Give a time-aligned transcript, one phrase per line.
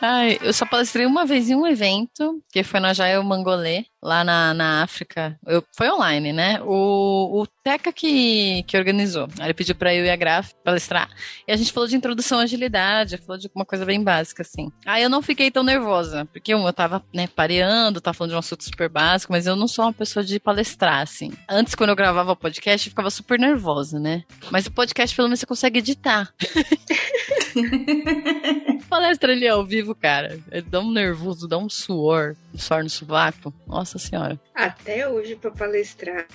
[0.00, 4.22] Ai, eu só palestrei uma vez em um evento, que foi na Jael Mangolê, lá
[4.22, 5.38] na, na África.
[5.44, 6.60] Eu, foi online, né?
[6.62, 9.28] O, o Teca que, que organizou.
[9.40, 11.10] Ele pediu pra eu e a Graf palestrar.
[11.46, 14.70] E a gente falou de introdução à agilidade, falou de uma coisa bem básica, assim.
[14.86, 18.36] Aí eu não fiquei tão nervosa, porque um, eu tava, né, pareando, tava falando de
[18.36, 21.32] um assunto super básico, mas eu não sou uma pessoa de palestrar, assim.
[21.48, 24.22] Antes, quando eu gravava o podcast, eu ficava super nervosa, né?
[24.50, 26.32] Mas o podcast, pelo menos, você consegue editar.
[28.88, 30.38] Palestra ali ao vivo, cara.
[30.70, 33.52] Dá um nervoso, dá um suor, um suor no sovaco.
[33.66, 34.38] Nossa senhora.
[34.54, 36.26] Até hoje, para palestrar,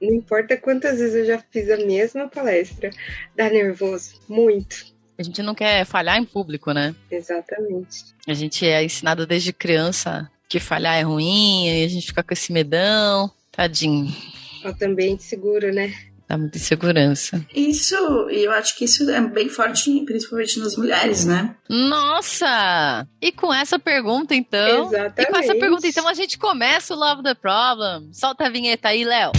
[0.00, 2.90] não importa quantas vezes eu já fiz a mesma palestra,
[3.36, 4.14] dá nervoso.
[4.28, 4.92] Muito.
[5.18, 6.94] A gente não quer falhar em público, né?
[7.10, 8.14] Exatamente.
[8.26, 12.32] A gente é ensinado desde criança que falhar é ruim, e a gente fica com
[12.32, 13.30] esse medão.
[13.50, 14.14] Tadinho.
[14.62, 15.92] Falta ambiente seguro, né?
[16.32, 17.44] Dá muita insegurança.
[17.54, 17.94] Isso,
[18.30, 21.54] e eu acho que isso é bem forte, principalmente nas mulheres, né?
[21.68, 23.06] Nossa!
[23.20, 24.86] E com essa pergunta, então.
[24.86, 25.20] Exatamente.
[25.20, 28.08] E com essa pergunta, então, a gente começa o Love the Problem.
[28.14, 29.32] Solta a vinheta aí, Léo.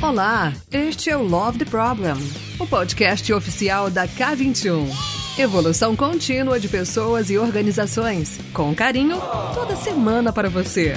[0.00, 2.14] Olá, este é o Love the Problem,
[2.60, 4.86] o podcast oficial da K21.
[5.36, 9.20] Evolução contínua de pessoas e organizações, com carinho,
[9.52, 10.94] toda semana para você.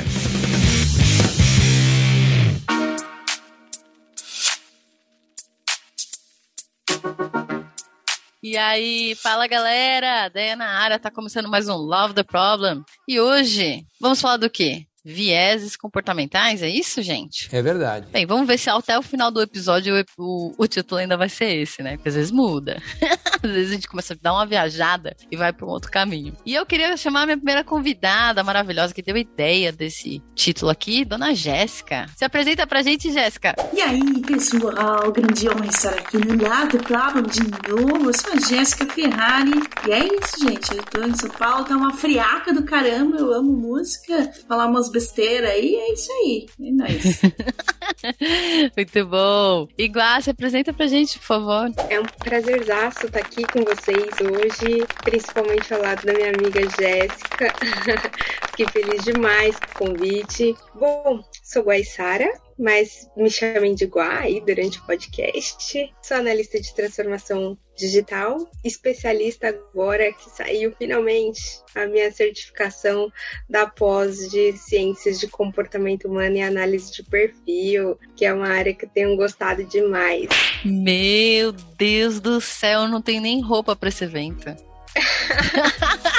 [8.49, 12.81] E aí, fala galera, Deia na área, tá começando mais um Love the Problem.
[13.05, 14.85] E hoje, vamos falar do quê?
[15.09, 17.47] Vieses comportamentais, é isso, gente?
[17.51, 18.07] É verdade.
[18.11, 21.29] Bem, vamos ver se até o final do episódio o, o, o título ainda vai
[21.29, 21.95] ser esse, né?
[21.95, 22.81] Porque às vezes muda.
[23.41, 26.35] às vezes a gente começa a dar uma viajada e vai para um outro caminho.
[26.45, 30.71] E eu queria chamar a minha primeira convidada maravilhosa que deu a ideia desse título
[30.71, 32.07] aqui, Dona Jéssica.
[32.15, 33.55] Se apresenta pra gente, Jéssica.
[33.73, 38.09] E aí, pessoal, grande honra estar aqui no Lado Problem de novo.
[38.09, 39.51] Eu sou a Jéssica Ferrari.
[39.87, 40.75] E é isso, gente.
[40.75, 43.17] Eu tô em São Paulo, tá uma friaca do caramba.
[43.17, 45.75] Eu amo música, falar umas besteiras aí.
[45.75, 46.45] É isso aí.
[46.59, 47.21] É nóis.
[48.75, 49.67] Muito bom.
[49.77, 51.71] Igual, se apresenta pra gente, por favor.
[51.89, 57.53] É um prazerzaço estar aqui com vocês hoje, principalmente ao lado da minha amiga Jéssica.
[58.49, 60.55] Fiquei feliz demais com o convite.
[60.73, 65.93] Bom, sou Guaissara, mas me chamem de Guá aí durante o podcast.
[66.01, 73.11] Sou analista de transformação digital, especialista agora que saiu finalmente a minha certificação
[73.47, 78.73] da pós de ciências de comportamento humano e análise de perfil, que é uma área
[78.73, 80.27] que eu tenho gostado demais.
[80.65, 84.55] Meu Deus do céu, não tenho nem roupa para esse evento.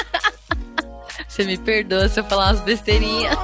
[1.27, 3.37] Você me perdoa se eu falar umas besteirinhas.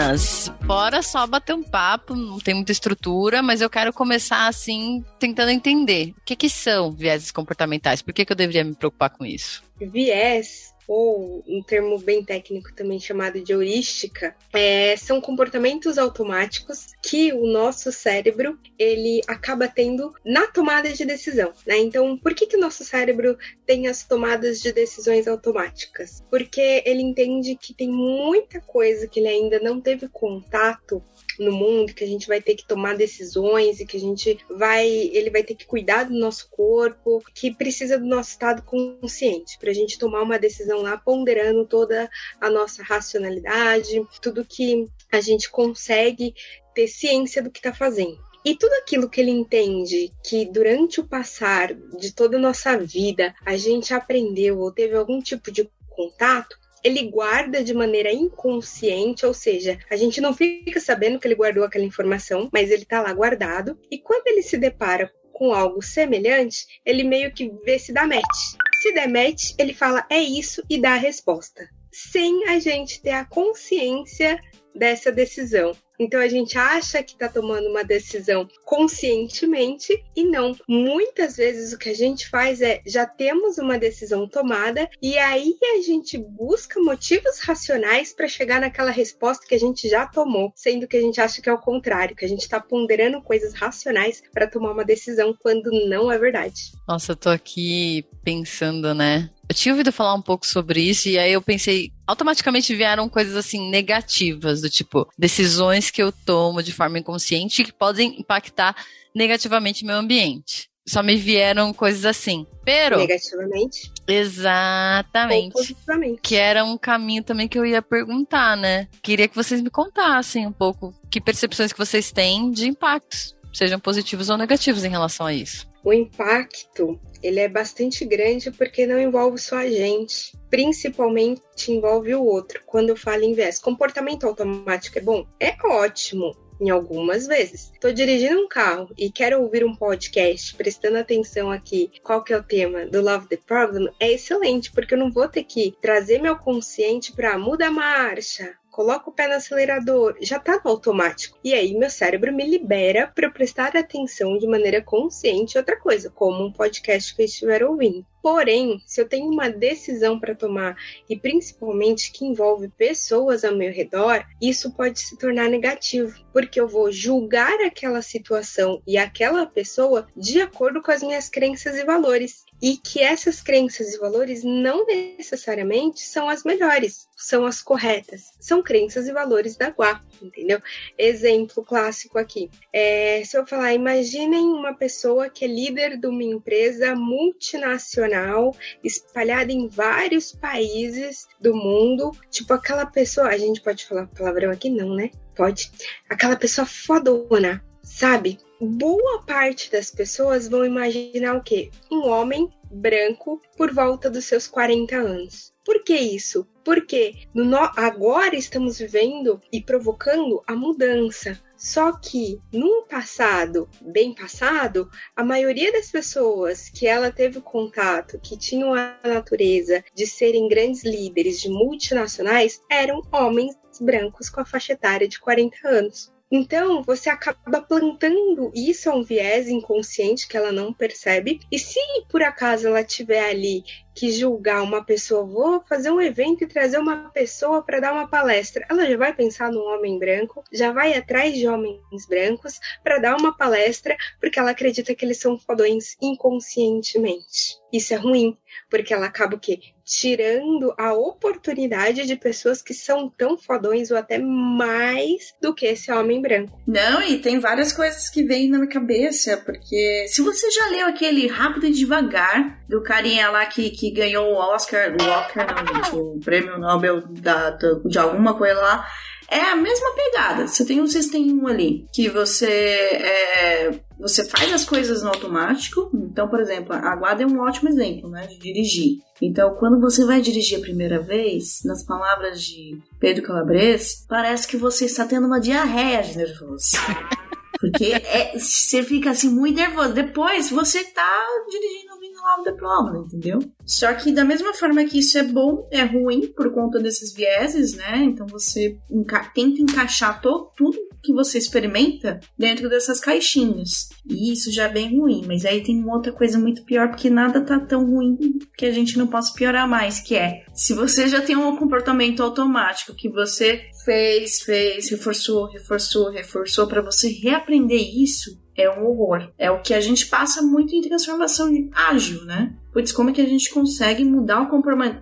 [0.00, 5.04] Manas, bora só bater um papo, não tem muita estrutura, mas eu quero começar assim,
[5.18, 9.10] tentando entender o que, que são vieses comportamentais, por que, que eu deveria me preocupar
[9.10, 9.62] com isso?
[9.78, 17.32] Viés ou um termo bem técnico também chamado de heurística, é, são comportamentos automáticos que
[17.32, 21.52] o nosso cérebro ele acaba tendo na tomada de decisão.
[21.64, 21.78] Né?
[21.78, 26.24] Então, por que, que o nosso cérebro tem as tomadas de decisões automáticas?
[26.28, 31.00] Porque ele entende que tem muita coisa que ele ainda não teve contato
[31.40, 34.86] no mundo, que a gente vai ter que tomar decisões e que a gente vai,
[34.86, 39.70] ele vai ter que cuidar do nosso corpo, que precisa do nosso estado consciente para
[39.70, 45.50] a gente tomar uma decisão lá, ponderando toda a nossa racionalidade, tudo que a gente
[45.50, 46.34] consegue
[46.74, 48.18] ter ciência do que está fazendo.
[48.44, 53.34] E tudo aquilo que ele entende que durante o passar de toda a nossa vida
[53.44, 59.34] a gente aprendeu ou teve algum tipo de contato, ele guarda de maneira inconsciente, ou
[59.34, 63.12] seja, a gente não fica sabendo que ele guardou aquela informação, mas ele está lá
[63.12, 63.78] guardado.
[63.90, 68.56] E quando ele se depara com algo semelhante, ele meio que vê se dá match.
[68.82, 73.10] Se der match, ele fala é isso e dá a resposta, sem a gente ter
[73.10, 74.40] a consciência
[74.74, 75.76] dessa decisão.
[76.00, 80.56] Então a gente acha que está tomando uma decisão conscientemente e não.
[80.66, 85.54] Muitas vezes o que a gente faz é já temos uma decisão tomada e aí
[85.76, 90.88] a gente busca motivos racionais para chegar naquela resposta que a gente já tomou, sendo
[90.88, 94.22] que a gente acha que é o contrário, que a gente está ponderando coisas racionais
[94.32, 96.72] para tomar uma decisão quando não é verdade.
[96.88, 99.28] Nossa, eu tô aqui pensando, né?
[99.50, 103.34] Eu tinha ouvido falar um pouco sobre isso e aí eu pensei, automaticamente vieram coisas
[103.34, 108.76] assim negativas, do tipo, decisões que eu tomo de forma inconsciente que podem impactar
[109.12, 110.70] negativamente meu ambiente.
[110.86, 112.46] Só me vieram coisas assim.
[112.64, 112.98] Pero.
[112.98, 113.90] Negativamente.
[114.06, 115.46] Exatamente.
[115.46, 116.20] Ou positivamente.
[116.22, 118.86] Que era um caminho também que eu ia perguntar, né?
[119.02, 123.78] Queria que vocês me contassem um pouco que percepções que vocês têm de impactos sejam
[123.78, 125.68] positivos ou negativos em relação a isso.
[125.82, 132.24] O impacto ele é bastante grande porque não envolve só a gente, principalmente envolve o
[132.24, 132.62] outro.
[132.66, 135.26] Quando eu falo em viés, comportamento automático é bom?
[135.38, 137.70] É ótimo em algumas vezes.
[137.72, 142.36] Estou dirigindo um carro e quero ouvir um podcast, prestando atenção aqui qual que é
[142.36, 146.20] o tema do Love the Problem, é excelente, porque eu não vou ter que trazer
[146.20, 151.38] meu consciente para mudar a marcha, coloco o pé no acelerador, já tá no automático.
[151.42, 156.44] E aí meu cérebro me libera para prestar atenção de maneira consciente outra coisa, como
[156.44, 158.06] um podcast que eu estiver ouvindo.
[158.22, 160.76] Porém, se eu tenho uma decisão para tomar
[161.08, 166.68] e principalmente que envolve pessoas ao meu redor, isso pode se tornar negativo, porque eu
[166.68, 172.44] vou julgar aquela situação e aquela pessoa de acordo com as minhas crenças e valores
[172.62, 178.62] e que essas crenças e valores não necessariamente são as melhores, são as corretas, são
[178.62, 180.60] crenças e valores da Guá, entendeu?
[180.98, 182.50] Exemplo clássico aqui.
[182.72, 188.54] É, se eu falar, imaginem uma pessoa que é líder de uma empresa multinacional
[188.84, 194.68] espalhada em vários países do mundo, tipo aquela pessoa, a gente pode falar palavrão aqui?
[194.68, 195.10] Não, né?
[195.34, 195.70] Pode.
[196.08, 198.38] Aquela pessoa fodona, sabe?
[198.60, 201.70] Boa parte das pessoas vão imaginar o quê?
[201.90, 205.52] Um homem branco por volta dos seus 40 anos.
[205.64, 206.46] Por que isso?
[206.64, 211.40] Porque no, agora estamos vivendo e provocando a mudança.
[211.56, 218.36] Só que no passado, bem passado, a maioria das pessoas que ela teve contato, que
[218.36, 224.72] tinham a natureza de serem grandes líderes de multinacionais, eram homens brancos com a faixa
[224.72, 226.12] etária de 40 anos.
[226.30, 231.40] Então, você acaba plantando isso a um viés inconsciente que ela não percebe.
[231.50, 233.64] E se por acaso ela estiver ali
[233.94, 238.08] que julgar uma pessoa, vou fazer um evento e trazer uma pessoa para dar uma
[238.08, 242.98] palestra, ela já vai pensar num homem branco, já vai atrás de homens brancos para
[242.98, 247.60] dar uma palestra, porque ela acredita que eles são fodões inconscientemente.
[247.72, 248.36] Isso é ruim,
[248.68, 249.60] porque ela acaba o quê?
[249.84, 255.90] Tirando a oportunidade de pessoas que são tão fodões ou até mais do que esse
[255.90, 256.60] homem branco.
[256.66, 260.86] Não, e tem várias coisas que vêm na minha cabeça, porque se você já leu
[260.86, 265.74] aquele Rápido e Devagar, do carinha lá que, que ganhou o Oscar, o Oscar não,
[265.74, 268.86] gente, o prêmio Nobel da, de alguma coisa lá,
[269.30, 270.46] é a mesma pegada.
[270.46, 275.90] Você tem um sistema ali que você é, você faz as coisas no automático.
[275.94, 278.98] Então, por exemplo, a Guarda é um ótimo exemplo, né, de dirigir.
[279.22, 284.56] Então, quando você vai dirigir a primeira vez, nas palavras de Pedro Calabres, parece que
[284.56, 286.76] você está tendo uma diarreia de nervoso.
[287.60, 289.92] Porque é, você fica assim muito nervoso.
[289.92, 293.38] Depois você tá dirigindo ouvindo the problem, entendeu?
[293.64, 297.74] Só que da mesma forma que isso é bom, é ruim por conta desses vieses,
[297.74, 297.98] né?
[297.98, 303.88] Então você enca tenta encaixar to tudo que você experimenta dentro dessas caixinhas.
[304.08, 307.08] E isso já é bem ruim, mas aí tem uma outra coisa muito pior, porque
[307.08, 308.18] nada tá tão ruim
[308.56, 312.22] que a gente não possa piorar mais, que é se você já tem um comportamento
[312.22, 319.28] automático que você fez, fez, reforçou, reforçou, reforçou para você reaprender isso, é um horror.
[319.38, 322.52] É o que a gente passa muito em transformação ágil, né?
[322.72, 324.48] Putz, como é que a gente consegue mudar o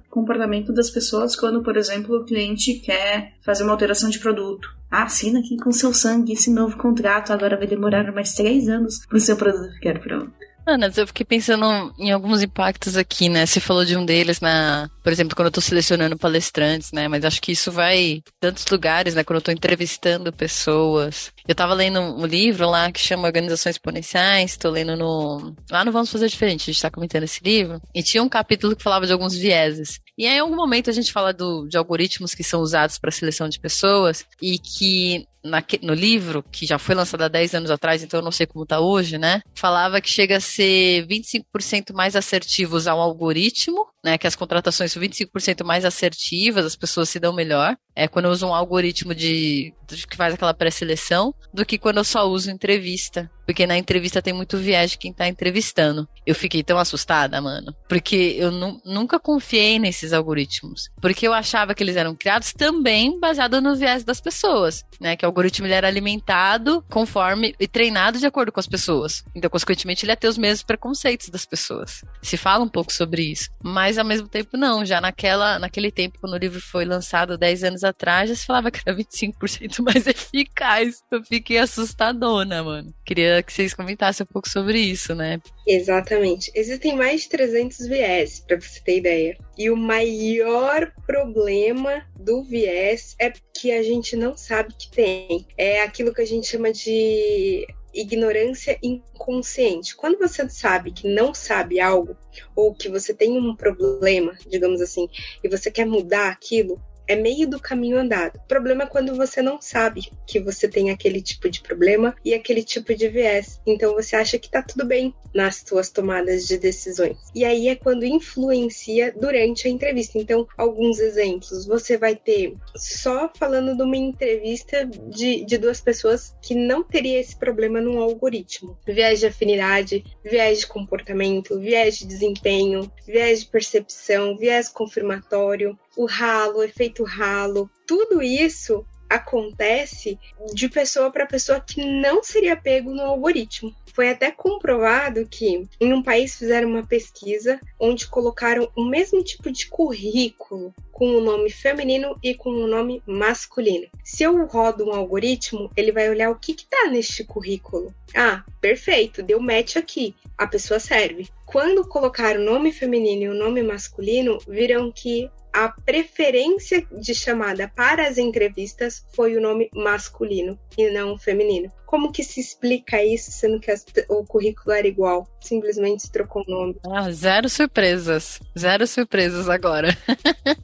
[0.09, 4.75] comportamento das pessoas quando, por exemplo, o cliente quer fazer uma alteração de produto?
[4.91, 9.05] Ah, assina aqui com seu sangue esse novo contrato, agora vai demorar mais três anos
[9.07, 10.33] para o seu produto ficar pronto.
[10.69, 11.65] Ana, eu fiquei pensando
[11.99, 13.47] em alguns impactos aqui, né?
[13.47, 17.09] Você falou de um deles na, por exemplo, quando eu tô selecionando palestrantes, né?
[17.09, 19.25] Mas acho que isso vai tantos lugares, né?
[19.25, 21.33] Quando eu tô entrevistando pessoas.
[21.47, 25.55] Eu tava lendo um livro lá que chama Organizações Exponenciais, tô lendo no.
[25.71, 27.81] Lá no Vamos Fazer Diferente, a gente tá comentando esse livro.
[27.95, 30.01] E tinha um capítulo que falava de alguns vieses.
[30.19, 33.13] E aí, em algum momento, a gente fala do, de algoritmos que são usados para
[33.13, 37.71] seleção de pessoas e que na, no livro, que já foi lançado há 10 anos
[37.71, 39.43] atrás, então eu não sei como está hoje, né?
[39.55, 44.19] Falava que chega a ser 25% mais assertivo usar um algoritmo, né?
[44.19, 47.77] Que as contratações são 25% mais assertivas, as pessoas se dão melhor.
[47.95, 51.99] É quando eu uso um algoritmo de, de que faz aquela pré-seleção, do que quando
[51.99, 56.07] eu só uso entrevista porque na entrevista tem muito viés de quem tá entrevistando.
[56.27, 58.51] Eu fiquei tão assustada, mano, porque eu
[58.85, 64.05] nunca confiei nesses algoritmos, porque eu achava que eles eram criados também baseado no viés
[64.05, 65.17] das pessoas, né?
[65.17, 69.25] Que o algoritmo ele era alimentado conforme e treinado de acordo com as pessoas.
[69.35, 72.05] Então, consequentemente, ele ia ter os mesmos preconceitos das pessoas.
[72.21, 76.19] Se fala um pouco sobre isso, mas ao mesmo tempo não, já naquela naquele tempo
[76.21, 80.05] quando o livro foi lançado 10 anos atrás, já se falava que era 25% mais
[80.07, 81.03] eficaz.
[81.11, 82.93] Eu fiquei assustadona, mano.
[83.07, 85.41] Queria que vocês comentassem um pouco sobre isso, né?
[85.67, 86.51] Exatamente.
[86.55, 89.37] Existem mais de 300 viés, para você ter ideia.
[89.57, 95.47] E o maior problema do viés é que a gente não sabe que tem.
[95.57, 99.97] É aquilo que a gente chama de ignorância inconsciente.
[99.97, 102.17] Quando você sabe que não sabe algo,
[102.55, 105.09] ou que você tem um problema, digamos assim,
[105.43, 108.37] e você quer mudar aquilo, é meio do caminho andado.
[108.37, 112.35] O problema é quando você não sabe que você tem aquele tipo de problema e
[112.35, 113.61] aquele tipo de viés.
[113.67, 117.17] Então você acha que tá tudo bem nas suas tomadas de decisões.
[117.35, 120.19] E aí é quando influencia durante a entrevista.
[120.19, 121.67] Então, alguns exemplos.
[121.67, 127.21] Você vai ter só falando de uma entrevista de, de duas pessoas que não teria
[127.21, 128.79] esse problema num algoritmo.
[128.87, 136.07] Viés de afinidade, viés de comportamento, viés de desempenho, viés de percepção, viés confirmatório, o
[136.07, 140.17] ralo, o efeito ralo, tudo isso acontece
[140.55, 143.75] de pessoa para pessoa que não seria pego no algoritmo.
[143.93, 149.51] Foi até comprovado que em um país fizeram uma pesquisa onde colocaram o mesmo tipo
[149.51, 153.89] de currículo com o nome feminino e com o nome masculino.
[154.05, 157.93] Se eu rodo um algoritmo, ele vai olhar o que está neste currículo.
[158.15, 160.15] Ah, perfeito, deu match aqui.
[160.37, 161.29] A pessoa serve.
[161.45, 165.29] Quando colocar o nome feminino e o nome masculino, viram que
[165.59, 171.69] a preferência de chamada para as entrevistas foi o nome masculino e não feminino.
[171.85, 175.27] Como que se explica isso, sendo que as, o currículo era igual?
[175.41, 176.77] Simplesmente trocou o nome.
[176.89, 178.39] Ah, zero surpresas.
[178.57, 179.89] Zero surpresas agora.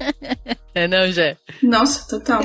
[0.72, 1.36] é não, Jé?
[1.60, 2.42] Nossa, total.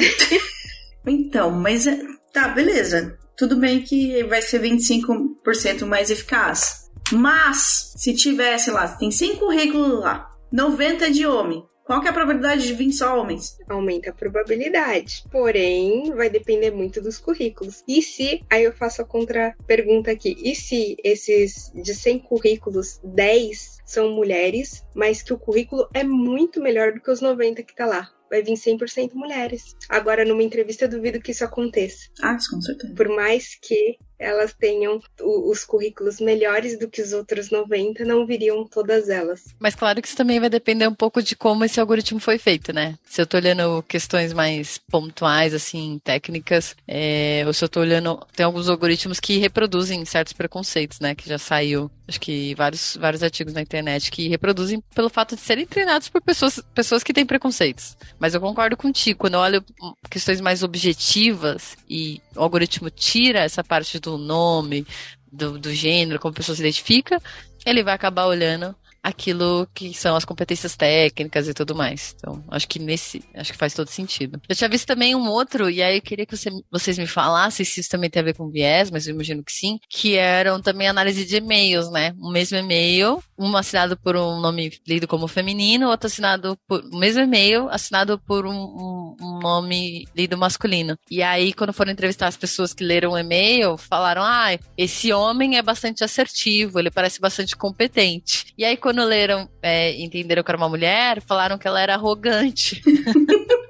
[1.06, 2.00] então, mas é,
[2.34, 3.16] tá, beleza.
[3.38, 6.90] Tudo bem que vai ser 25% mais eficaz.
[7.12, 12.14] Mas, se tivesse lá, tem 100 currículos lá, 90 de homem, qual que é a
[12.14, 13.58] probabilidade de vir só homens?
[13.68, 15.24] Aumenta a probabilidade.
[15.32, 17.84] Porém, vai depender muito dos currículos.
[17.88, 23.80] E se, aí eu faço a contra-pergunta aqui, e se esses de 100 currículos, 10
[23.88, 27.88] são mulheres, mas que o currículo é muito melhor do que os 90 que tá
[27.88, 28.08] lá?
[28.30, 29.76] vai vir 100% mulheres.
[29.90, 32.08] Agora, numa entrevista, eu duvido que isso aconteça.
[32.22, 32.94] Ah, com certeza.
[32.94, 38.68] Por mais que elas tenham os currículos melhores do que os outros 90, não viriam
[38.68, 39.46] todas elas.
[39.58, 42.74] Mas claro que isso também vai depender um pouco de como esse algoritmo foi feito,
[42.74, 42.98] né?
[43.06, 48.20] Se eu tô olhando questões mais pontuais, assim, técnicas, é, ou se eu tô olhando.
[48.36, 51.16] Tem alguns algoritmos que reproduzem certos preconceitos, né?
[51.16, 55.42] Que já saiu, acho que vários, vários artigos na internet que reproduzem pelo fato de
[55.42, 57.96] serem treinados por pessoas, pessoas que têm preconceitos.
[58.20, 59.64] Mas eu concordo contigo, quando eu olho
[60.10, 64.86] questões mais objetivas e o algoritmo tira essa parte do nome,
[65.32, 67.22] do, do gênero, como a pessoa se identifica,
[67.66, 72.16] ele vai acabar olhando aquilo que são as competências técnicas e tudo mais.
[72.18, 74.42] Então, acho que nesse, acho que faz todo sentido.
[74.48, 77.66] Eu tinha visto também um outro, e aí eu queria que você, vocês me falassem
[77.66, 80.62] se isso também tem a ver com viés, mas eu imagino que sim, que eram
[80.62, 82.14] também análise de e-mails, né?
[82.20, 86.98] O mesmo e-mail, um assinado por um nome lido como feminino, outro assinado por o
[87.00, 90.98] mesmo e-mail, assinado por um, um, nome lido masculino.
[91.10, 95.58] E aí, quando foram entrevistar as pessoas que leram o e-mail, falaram: ah, esse homem
[95.58, 98.54] é bastante assertivo, ele parece bastante competente.
[98.58, 102.82] E aí, quando leram, é, entenderam que era uma mulher, falaram que ela era arrogante.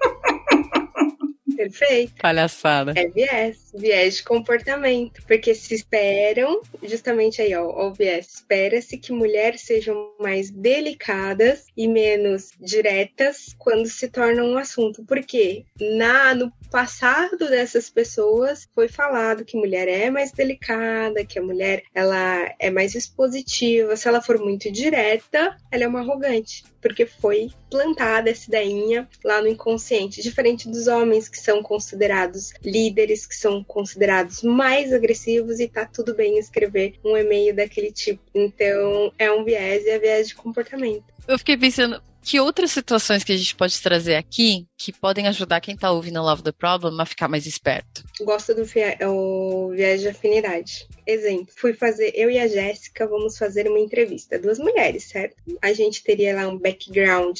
[1.59, 2.13] Perfeito.
[2.21, 2.93] Palhaçada.
[2.95, 5.21] É viés, viés de comportamento.
[5.27, 11.85] Porque se esperam, justamente aí, ó, o viés, espera-se que mulheres sejam mais delicadas e
[11.85, 15.03] menos diretas quando se tornam um assunto.
[15.03, 21.43] Porque na, no passado dessas pessoas foi falado que mulher é mais delicada, que a
[21.43, 27.05] mulher ela é mais expositiva, se ela for muito direta, ela é uma arrogante, porque
[27.05, 33.35] foi plantada essa ideinha lá no inconsciente, diferente dos homens que são considerados líderes, que
[33.35, 38.21] são considerados mais agressivos e tá tudo bem escrever um e-mail daquele tipo.
[38.33, 41.05] Então, é um viés e é viés de comportamento.
[41.27, 45.61] Eu fiquei pensando, que outras situações que a gente pode trazer aqui que podem ajudar
[45.61, 48.03] quem está ouvindo Love the Problem a ficar mais esperto?
[48.21, 48.63] Gosto do
[49.07, 50.87] o viés de afinidade.
[51.07, 54.37] Exemplo, fui fazer, eu e a Jéssica vamos fazer uma entrevista.
[54.37, 55.35] Duas mulheres, certo?
[55.61, 57.39] A gente teria lá um background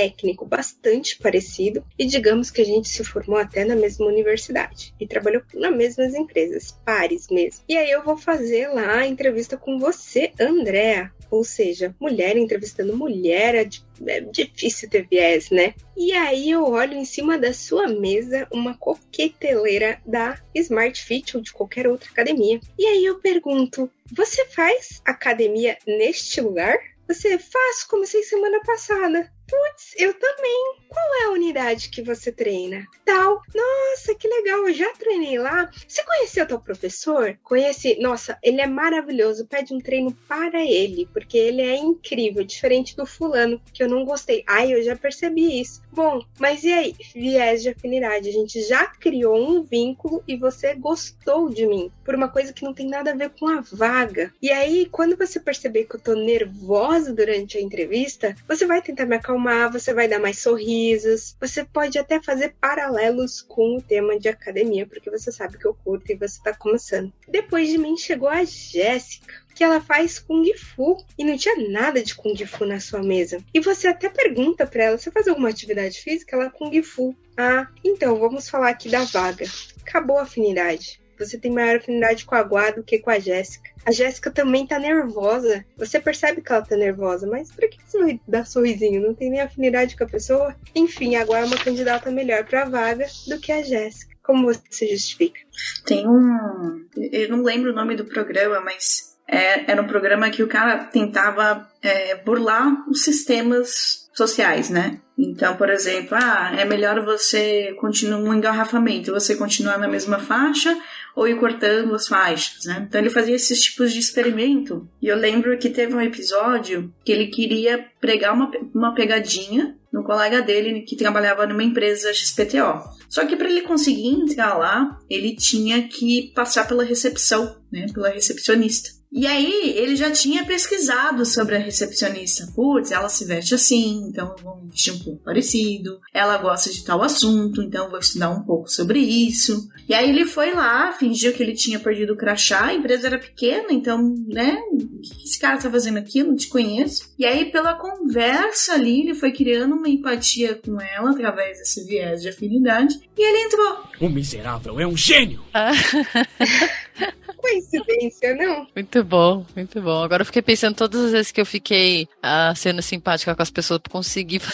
[0.00, 5.06] técnico bastante parecido e digamos que a gente se formou até na mesma universidade e
[5.06, 7.62] trabalhou nas mesmas empresas, pares mesmo.
[7.68, 11.12] E aí eu vou fazer lá a entrevista com você, Andréa.
[11.30, 13.68] Ou seja, mulher entrevistando mulher é,
[14.06, 15.74] é difícil ter viés, né?
[15.96, 21.42] E aí eu olho em cima da sua mesa uma coqueteleira da Smart Fit ou
[21.42, 22.58] de qualquer outra academia.
[22.76, 26.76] E aí eu pergunto: você faz academia neste lugar?
[27.06, 29.30] Você faz, comecei semana passada.
[29.50, 30.76] Putz, eu também.
[30.88, 32.86] Qual é a unidade que você treina?
[33.04, 33.42] Tal.
[33.52, 35.68] Nossa que legal, eu já treinei lá.
[35.86, 37.36] Você conheceu teu professor?
[37.42, 37.98] Conheci.
[38.00, 39.46] Nossa, ele é maravilhoso.
[39.46, 44.04] Pede um treino para ele, porque ele é incrível, diferente do fulano, que eu não
[44.04, 44.44] gostei.
[44.46, 45.82] Ai, eu já percebi isso.
[45.92, 46.94] Bom, mas e aí?
[47.12, 48.28] Viés de afinidade.
[48.28, 52.64] A gente já criou um vínculo e você gostou de mim por uma coisa que
[52.64, 54.32] não tem nada a ver com a vaga.
[54.40, 59.06] E aí, quando você perceber que eu tô nervosa durante a entrevista, você vai tentar
[59.06, 59.39] me acalmar,
[59.70, 64.86] você vai dar mais sorrisos, você pode até fazer paralelos com o tema de academia,
[64.86, 67.12] porque você sabe que eu curto e você tá começando.
[67.28, 72.02] Depois de mim chegou a Jéssica que ela faz Kung Fu e não tinha nada
[72.02, 73.44] de Kung Fu na sua mesa.
[73.52, 76.36] E você até pergunta para ela: você faz alguma atividade física?
[76.36, 77.14] Ela Kung Fu.
[77.36, 79.44] Ah, então vamos falar aqui da vaga.
[79.82, 80.99] Acabou a afinidade.
[81.24, 83.70] Você tem maior afinidade com a Guá do que com a Jéssica.
[83.84, 85.64] A Jéssica também tá nervosa.
[85.76, 89.02] Você percebe que ela tá nervosa, mas por que você vai dar sorrisinho?
[89.02, 90.56] Não tem nem afinidade com a pessoa?
[90.74, 94.14] Enfim, a Guá é uma candidata melhor pra vaga do que a Jéssica.
[94.22, 95.40] Como você justifica?
[95.84, 96.86] Tem um.
[96.96, 100.84] Eu não lembro o nome do programa, mas é, era um programa que o cara
[100.84, 105.00] tentava é, burlar os sistemas sociais, né?
[105.16, 110.74] Então, por exemplo, ah, é melhor você continuar um engarrafamento, você continuar na mesma faixa
[111.14, 112.86] ou ir cortando as faixas, né?
[112.88, 114.88] Então ele fazia esses tipos de experimento.
[115.02, 120.04] E eu lembro que teve um episódio que ele queria pregar uma, uma pegadinha no
[120.04, 122.80] colega dele que trabalhava numa empresa XPTO.
[123.08, 127.86] Só que para ele conseguir entrar lá, ele tinha que passar pela recepção, né?
[127.92, 128.99] Pela recepcionista.
[129.12, 132.46] E aí ele já tinha pesquisado sobre a recepcionista.
[132.54, 136.00] Putz, ela se veste assim, então eu vou vestir um pouco parecido.
[136.14, 139.68] Ela gosta de tal assunto, então eu vou estudar um pouco sobre isso.
[139.88, 143.18] E aí ele foi lá, fingiu que ele tinha perdido o crachá, a empresa era
[143.18, 144.56] pequena, então, né?
[144.72, 146.20] O que esse cara tá fazendo aqui?
[146.20, 147.12] Eu não te conheço.
[147.18, 152.22] E aí, pela conversa ali, ele foi criando uma empatia com ela através desse viés
[152.22, 153.00] de afinidade.
[153.18, 153.78] E ele entrou.
[154.00, 155.42] O miserável é um gênio!
[157.36, 158.66] Coincidência, não?
[158.74, 160.02] Muito bom, muito bom.
[160.02, 163.50] Agora eu fiquei pensando todas as vezes que eu fiquei ah, sendo simpática com as
[163.50, 164.40] pessoas pra conseguir.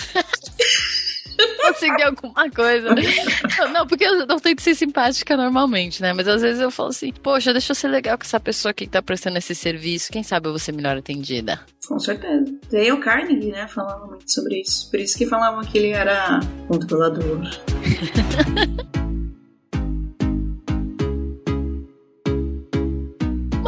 [1.66, 2.94] conseguir alguma coisa.
[3.72, 6.12] Não, porque eu não tento ser simpática normalmente, né?
[6.12, 8.86] Mas às vezes eu falo assim, poxa, deixa eu ser legal com essa pessoa aqui
[8.86, 10.12] que tá prestando esse serviço.
[10.12, 11.60] Quem sabe eu vou ser melhor atendida.
[11.86, 12.44] Com certeza.
[12.70, 14.90] Dale Carnegie, né, falava muito sobre isso.
[14.90, 17.40] Por isso que falavam que ele era controlador.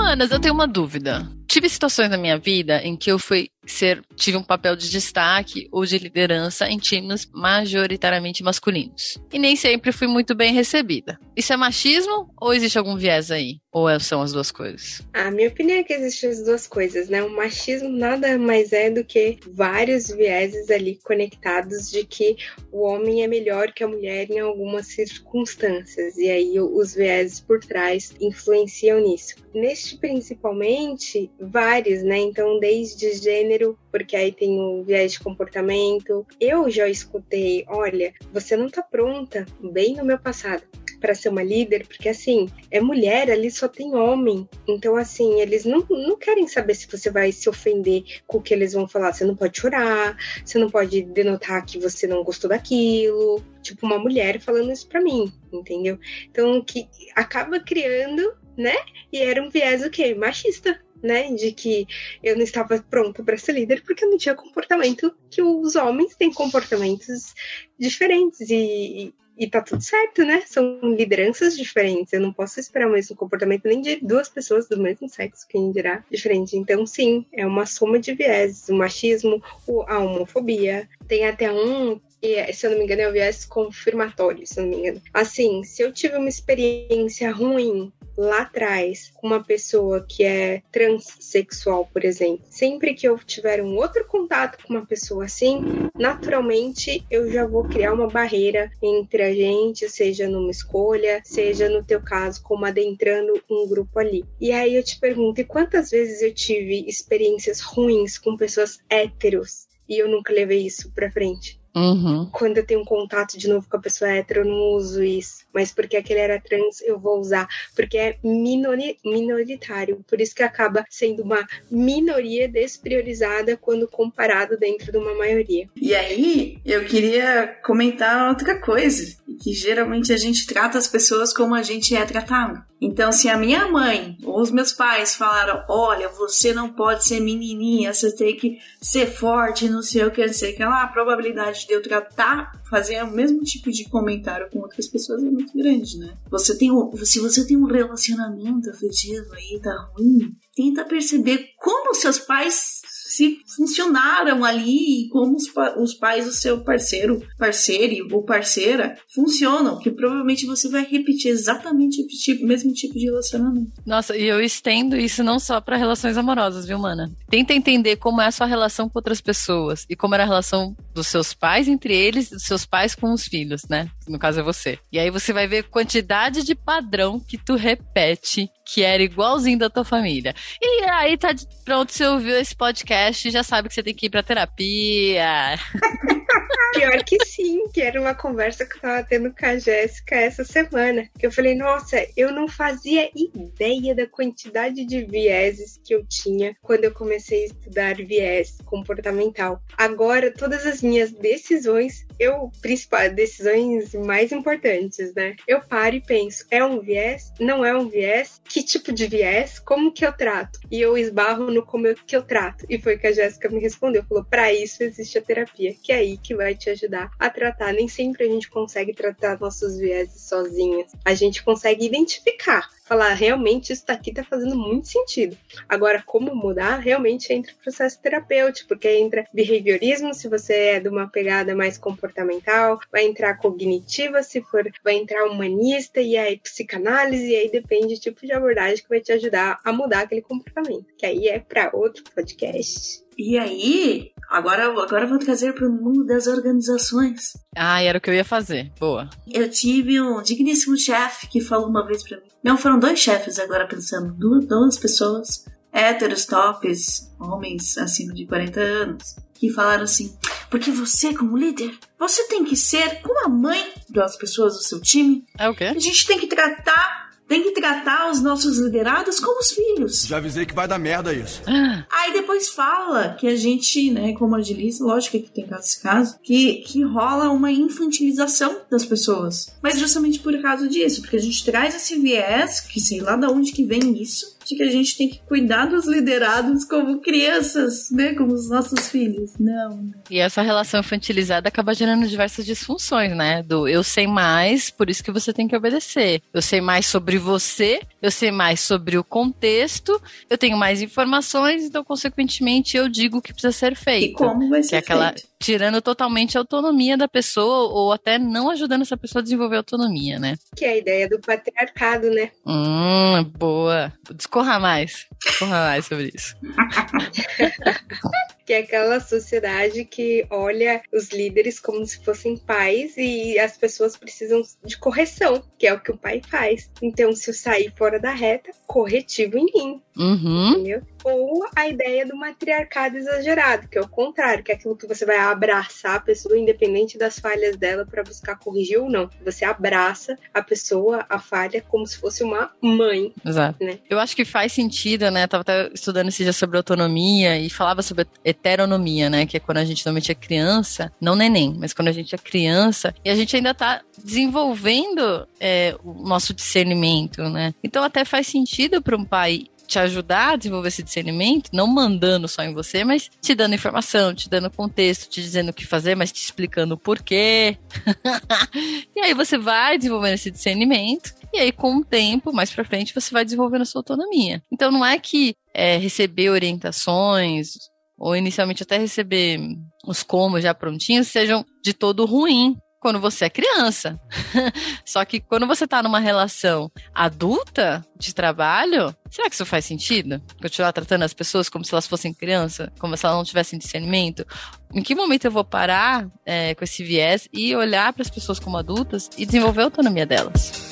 [0.08, 1.30] Manas, eu tenho uma dúvida.
[1.46, 5.68] Tive situações na minha vida em que eu fui ser, tive um papel de destaque
[5.70, 9.18] ou de liderança em times majoritariamente masculinos.
[9.32, 11.18] E nem sempre fui muito bem recebida.
[11.36, 13.60] Isso é machismo ou existe algum viés aí?
[13.70, 15.02] Ou é, são as duas coisas?
[15.12, 17.22] A minha opinião é que existem as duas coisas, né?
[17.22, 22.36] O machismo nada mais é do que vários vieses ali conectados de que
[22.72, 26.16] o homem é melhor que a mulher em algumas circunstâncias.
[26.16, 29.36] E aí os vieses por trás influenciam nisso.
[29.54, 32.18] Neste principalmente, vários, né?
[32.18, 33.57] Então, desde gênero,
[33.90, 36.26] porque aí tem o viés de comportamento.
[36.40, 40.62] Eu já escutei, olha, você não tá pronta, bem no meu passado
[41.00, 44.48] para ser uma líder, porque assim, é mulher, ali só tem homem.
[44.66, 48.52] Então, assim, eles não, não querem saber se você vai se ofender com o que
[48.52, 49.12] eles vão falar.
[49.12, 53.42] Você não pode chorar, você não pode denotar que você não gostou daquilo.
[53.62, 55.98] Tipo, uma mulher falando isso pra mim, entendeu?
[56.30, 58.74] Então, que acaba criando, né?
[59.12, 60.14] E era um viés o quê?
[60.14, 61.86] Machista né, de que
[62.22, 66.16] eu não estava pronta para ser líder porque eu não tinha comportamento que os homens
[66.16, 67.34] têm comportamentos
[67.78, 70.42] diferentes e, e tá tudo certo, né?
[70.44, 72.12] São lideranças diferentes.
[72.12, 75.70] Eu não posso esperar o mesmo comportamento nem de duas pessoas do mesmo sexo, quem
[75.70, 76.56] dirá diferente.
[76.56, 78.68] Então, sim, é uma soma de viés.
[78.68, 79.40] O machismo,
[79.86, 80.88] a homofobia.
[81.06, 84.64] Tem até um e, se eu não me engano, é o viés confirmatório, se eu
[84.64, 85.02] não me engano.
[85.12, 91.86] Assim, se eu tive uma experiência ruim lá atrás com uma pessoa que é transexual,
[91.86, 95.60] por exemplo, sempre que eu tiver um outro contato com uma pessoa assim,
[95.94, 101.84] naturalmente eu já vou criar uma barreira entre a gente, seja numa escolha, seja no
[101.84, 104.24] teu caso, como adentrando um grupo ali.
[104.40, 109.68] E aí eu te pergunto, e quantas vezes eu tive experiências ruins com pessoas héteros
[109.88, 111.60] e eu nunca levei isso pra frente?
[111.78, 112.28] Uhum.
[112.32, 115.46] Quando eu tenho um contato de novo com a pessoa hétero, eu não uso isso.
[115.52, 117.48] Mas porque aquele era trans, eu vou usar.
[117.74, 120.04] Porque é minori minoritário.
[120.08, 125.68] Por isso que acaba sendo uma minoria despriorizada quando comparado dentro de uma maioria.
[125.76, 129.16] E aí, eu queria comentar outra coisa.
[129.42, 132.62] que geralmente a gente trata as pessoas como a gente é tratado.
[132.80, 137.20] Então, se a minha mãe ou os meus pais falaram: olha, você não pode ser
[137.20, 140.82] menininha, você tem que ser forte, não sei o que, não sei o que lá,
[140.82, 145.30] a probabilidade de eu tratar, fazer o mesmo tipo de comentário com outras pessoas é
[145.30, 146.16] muito grande, né?
[146.30, 146.70] Você tem
[147.04, 153.38] se você tem um relacionamento afetivo aí, tá ruim, tenta perceber como seus pais se
[153.56, 159.90] funcionaram ali e como os, os pais do seu parceiro, parceiro ou parceira funcionam, que
[159.90, 163.72] provavelmente você vai repetir exatamente o tipo, mesmo tipo de relacionamento.
[163.86, 167.10] Nossa, e eu estendo isso não só para relações amorosas, viu, mana?
[167.30, 170.76] Tenta entender como é a sua relação com outras pessoas e como era a relação
[170.94, 173.88] dos seus pais entre eles, dos seus pais com os filhos, né?
[174.08, 174.78] No caso é você.
[174.90, 179.70] E aí você vai ver quantidade de padrão que tu repete que era igualzinho da
[179.70, 180.34] tua família.
[180.60, 184.10] E aí tá pronto, você ouviu esse podcast, já sabe que você tem que ir
[184.10, 185.56] pra terapia.
[186.74, 190.44] Pior que sim, que era uma conversa que eu tava tendo com a Jéssica essa
[190.44, 191.08] semana.
[191.18, 196.54] Que eu falei, nossa, eu não fazia ideia da quantidade de vieses que eu tinha
[196.60, 199.62] quando eu comecei a estudar viés comportamental.
[199.78, 205.36] Agora, todas as minhas decisões, eu, principal, decisões mais importantes, né?
[205.46, 207.32] Eu paro e penso, é um viés?
[207.38, 208.40] Não é um viés?
[208.44, 209.58] Que tipo de viés?
[209.58, 210.60] Como que eu trato?
[210.70, 212.64] E eu esbarro no como eu, que eu trato.
[212.68, 215.96] E foi que a Jéssica me respondeu, falou, para isso existe a terapia, que é
[215.96, 217.72] aí que vai te ajudar a tratar.
[217.72, 220.92] Nem sempre a gente consegue tratar nossos vieses sozinhas.
[221.04, 225.36] A gente consegue identificar falar, realmente isso daqui tá fazendo muito sentido.
[225.68, 230.88] Agora, como mudar, realmente entra o processo terapêutico, porque entra behaviorismo, se você é de
[230.88, 237.30] uma pegada mais comportamental, vai entrar cognitiva, se for, vai entrar humanista, e aí psicanálise,
[237.30, 240.86] e aí depende do tipo de abordagem que vai te ajudar a mudar aquele comportamento,
[240.96, 243.07] que aí é para outro podcast.
[243.18, 247.32] E aí, agora, agora eu vou trazer para o mundo das organizações.
[247.56, 248.70] Ah, era o que eu ia fazer.
[248.78, 249.10] Boa.
[249.28, 252.28] Eu tive um digníssimo chefe que falou uma vez para mim.
[252.44, 254.14] Não, foram dois chefes agora pensando.
[254.14, 260.16] Duas, duas pessoas, héteros, tops, homens acima de 40 anos, que falaram assim:
[260.48, 264.80] porque você, como líder, você tem que ser como a mãe das pessoas do seu
[264.80, 265.24] time.
[265.36, 265.64] É o quê?
[265.64, 270.06] A gente tem que tratar tem que tratar os nossos liderados como os filhos.
[270.06, 271.42] Já avisei que vai dar merda isso.
[271.90, 276.18] Aí depois fala que a gente, né, como agilista, lógico que tem caso esse caso,
[276.22, 279.52] que, que rola uma infantilização das pessoas.
[279.62, 283.26] Mas justamente por causa disso, porque a gente traz esse viés, que sei lá de
[283.26, 287.90] onde que vem isso, de que a gente tem que cuidar dos liderados como crianças,
[287.90, 288.14] né?
[288.14, 289.32] Como os nossos filhos.
[289.38, 289.92] Não, não.
[290.10, 293.42] E essa relação infantilizada acaba gerando diversas disfunções, né?
[293.42, 296.22] Do eu sei mais, por isso que você tem que obedecer.
[296.32, 301.64] Eu sei mais sobre você, eu sei mais sobre o contexto, eu tenho mais informações,
[301.64, 304.10] então, consequentemente, eu digo o que precisa ser feito.
[304.10, 305.28] E como vai ser que é aquela, feito?
[305.38, 310.18] Tirando totalmente a autonomia da pessoa ou até não ajudando essa pessoa a desenvolver autonomia,
[310.18, 310.36] né?
[310.56, 312.30] Que é a ideia do patriarcado, né?
[312.44, 313.92] Hum, boa.
[314.14, 315.07] Discorra mais.
[315.24, 316.36] Discorra mais sobre isso.
[318.48, 323.94] que é aquela sociedade que olha os líderes como se fossem pais e as pessoas
[323.94, 326.70] precisam de correção, que é o que o pai faz.
[326.80, 329.82] Então, se eu sair fora da reta, corretivo em mim.
[329.94, 330.50] Uhum.
[330.52, 330.82] Entendeu?
[331.04, 335.04] Ou a ideia do matriarcado exagerado, que é o contrário, que é aquilo que você
[335.04, 339.10] vai abraçar a pessoa, independente das falhas dela, para buscar corrigir ou não.
[339.24, 343.12] Você abraça a pessoa, a falha, como se fosse uma mãe.
[343.26, 343.62] Exato.
[343.62, 343.80] Né?
[343.90, 345.26] Eu acho que faz sentido, né?
[345.26, 349.26] Tava até estudando esse dia sobre autonomia e falava sobre heteronomia, né?
[349.26, 352.18] Que é quando a gente normalmente é criança, não neném, mas quando a gente é
[352.18, 357.54] criança e a gente ainda tá desenvolvendo é, o nosso discernimento, né?
[357.62, 362.26] Então até faz sentido para um pai te ajudar a desenvolver esse discernimento, não mandando
[362.26, 365.94] só em você, mas te dando informação, te dando contexto, te dizendo o que fazer,
[365.94, 367.58] mas te explicando o porquê.
[368.96, 371.12] e aí você vai desenvolvendo esse discernimento.
[371.34, 374.42] E aí, com o tempo, mais pra frente, você vai desenvolvendo a sua autonomia.
[374.50, 377.52] Então, não é que é, receber orientações,
[377.98, 379.38] ou inicialmente até receber
[379.86, 384.00] os comos já prontinhos, sejam de todo ruim quando você é criança.
[384.84, 390.22] Só que quando você tá numa relação adulta de trabalho, será que isso faz sentido?
[390.40, 394.26] Continuar tratando as pessoas como se elas fossem criança, como se elas não tivessem discernimento?
[394.72, 398.38] Em que momento eu vou parar é, com esse viés e olhar para as pessoas
[398.38, 400.67] como adultas e desenvolver a autonomia delas?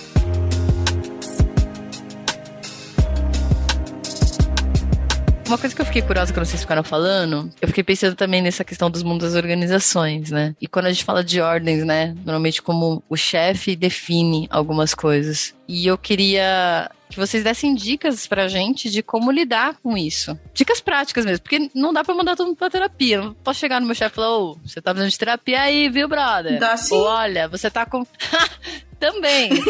[5.46, 8.64] Uma coisa que eu fiquei curiosa quando vocês ficaram falando, eu fiquei pensando também nessa
[8.64, 10.56] questão dos mundos das organizações, né?
[10.60, 12.14] E quando a gente fala de ordens, né?
[12.24, 15.54] Normalmente como o chefe define algumas coisas.
[15.68, 20.36] E eu queria que vocês dessem dicas pra gente de como lidar com isso.
[20.52, 23.22] Dicas práticas mesmo, porque não dá pra mandar todo mundo pra terapia.
[23.22, 25.88] Não posso chegar no meu chefe e falar, ô, você tá precisando de terapia aí,
[25.88, 26.58] viu, brother?
[26.58, 26.94] Dá sim.
[26.94, 28.04] Ou, olha, você tá com.
[28.98, 29.50] Também.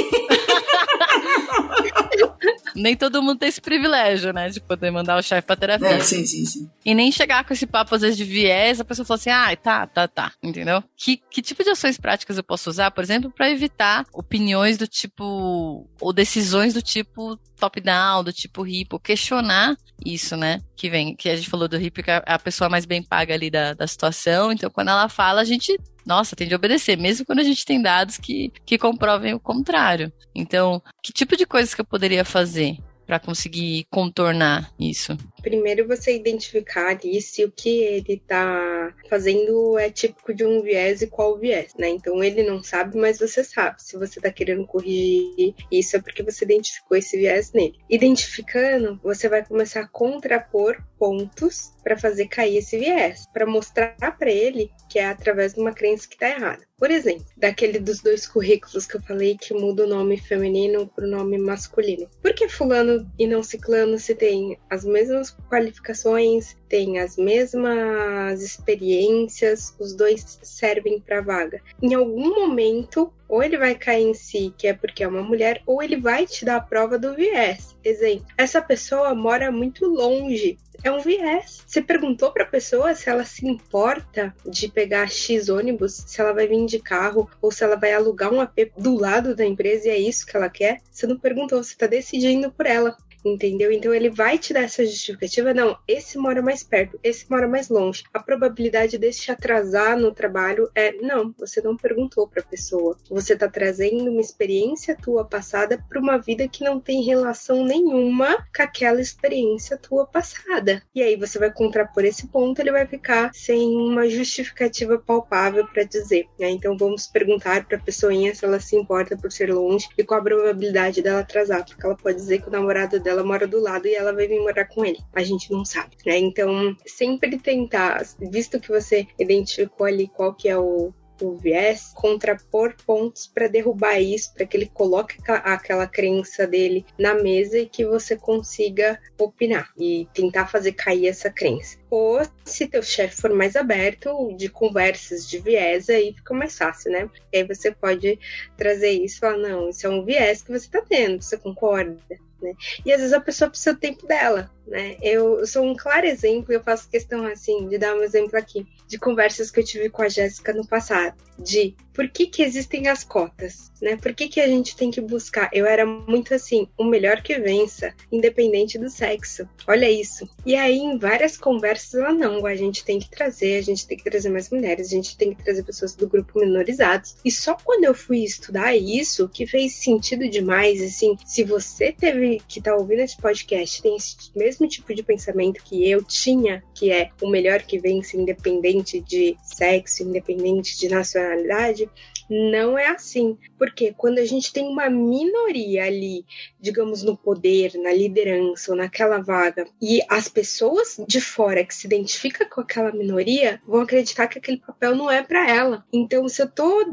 [2.77, 4.49] nem todo mundo tem esse privilégio, né?
[4.49, 5.89] De poder mandar o chefe pra terapia.
[5.89, 6.71] É, sim, sim, sim.
[6.85, 9.57] E nem chegar com esse papo, às vezes, de viés, a pessoa fala assim, ah,
[9.57, 10.83] tá, tá, tá, entendeu?
[10.97, 14.87] Que, que tipo de ações práticas eu posso usar, por exemplo, para evitar opiniões do
[14.87, 20.61] tipo, ou decisões do tipo top-down, do tipo hipo, questionar isso, né?
[20.77, 23.35] Que vem, que a gente falou do hipo, que é a pessoa mais bem paga
[23.35, 25.77] ali da, da situação, então quando ela fala, a gente
[26.07, 30.13] nossa, tem de obedecer, mesmo quando a gente tem dados que, que comprovem o contrário.
[30.33, 35.17] Então, que tipo de coisas que eu poderia fazer para conseguir contornar isso?
[35.47, 41.03] Primeiro você identificar ali se o que ele tá fazendo é típico de um viés
[41.03, 41.89] e qual viés, né?
[41.89, 43.81] Então ele não sabe, mas você sabe.
[43.81, 47.79] Se você tá querendo corrigir isso é porque você identificou esse viés nele.
[47.89, 54.31] Identificando, você vai começar a contrapor pontos para fazer cair esse viés, para mostrar para
[54.31, 56.67] ele que é através de uma crença que tá errada.
[56.79, 61.07] Por exemplo, daquele dos dois currículos que eu falei que muda o nome feminino para
[61.07, 62.09] o nome masculino.
[62.21, 69.75] Por que fulano e não ciclano se tem as mesmas qualificações, tem as mesmas experiências,
[69.79, 71.61] os dois servem para vaga?
[71.81, 75.63] Em algum momento, ou ele vai cair em si, que é porque é uma mulher,
[75.67, 77.77] ou ele vai te dar a prova do viés.
[77.85, 81.63] Exemplo, essa pessoa mora muito longe é um viés.
[81.67, 86.33] Você perguntou para a pessoa se ela se importa de pegar X ônibus, se ela
[86.33, 89.89] vai vir de carro ou se ela vai alugar um AP do lado da empresa
[89.89, 90.81] e é isso que ela quer?
[90.91, 93.73] Você não perguntou, você está decidindo por ela entendeu?
[93.73, 97.69] Então ele vai te dar essa justificativa, não, esse mora mais perto, esse mora mais
[97.69, 98.05] longe.
[98.13, 102.97] A probabilidade desse te atrasar no trabalho é, não, você não perguntou para a pessoa.
[103.11, 108.37] Você está trazendo uma experiência tua passada para uma vida que não tem relação nenhuma
[108.55, 110.83] com aquela experiência tua passada.
[110.95, 115.85] E aí você vai contrapor esse ponto, ele vai ficar sem uma justificativa palpável para
[115.85, 116.27] dizer.
[116.39, 116.51] Né?
[116.51, 120.21] Então vamos perguntar para a pessoinha se ela se importa por ser longe e qual
[120.21, 123.61] a probabilidade dela atrasar, porque ela pode dizer que o namorado dela ela mora do
[123.61, 124.99] lado e ela vai vir morar com ele.
[125.15, 126.19] A gente não sabe, né?
[126.19, 132.75] Então, sempre tentar, visto que você identificou ali qual que é o o viés, contrapor
[132.85, 137.85] pontos para derrubar isso, para que ele coloque aquela crença dele na mesa e que
[137.85, 141.79] você consiga opinar e tentar fazer cair essa crença.
[141.91, 146.93] Ou se teu chefe for mais aberto de conversas de viés, aí fica mais fácil,
[146.93, 147.09] né?
[147.35, 148.19] Aí você pode
[148.57, 151.99] trazer isso e falar, não, isso é um viés que você está tendo, você concorda?
[152.41, 152.55] Né?
[152.85, 154.97] E às vezes a pessoa precisa do tempo dela, né?
[155.01, 158.99] Eu sou um claro exemplo, eu faço questão assim de dar um exemplo aqui de
[158.99, 163.03] conversas que eu tive com a Jéssica no passado, de por que que existem as
[163.03, 163.97] cotas, né?
[163.97, 165.49] Por que que a gente tem que buscar?
[165.53, 169.49] Eu era muito assim, o melhor que vença, independente do sexo.
[169.67, 170.29] Olha isso.
[170.45, 173.97] E aí em várias conversas ela não, a gente tem que trazer, a gente tem
[173.97, 177.17] que trazer mais mulheres, a gente tem que trazer pessoas do grupo minorizados.
[177.25, 182.41] E só quando eu fui estudar isso que fez sentido demais, assim, se você teve
[182.47, 186.91] que tá ouvindo esse podcast, tem esse mesmo tipo de pensamento que eu tinha, que
[186.91, 191.91] é o melhor que vence independente de sexo, independente de nacionalidade,
[192.29, 193.37] não é assim.
[193.59, 196.25] Porque quando a gente tem uma minoria ali,
[196.61, 201.87] digamos, no poder, na liderança ou naquela vaga, e as pessoas de fora que se
[201.87, 205.85] identificam com aquela minoria vão acreditar que aquele papel não é para ela.
[205.93, 206.85] Então, se eu tô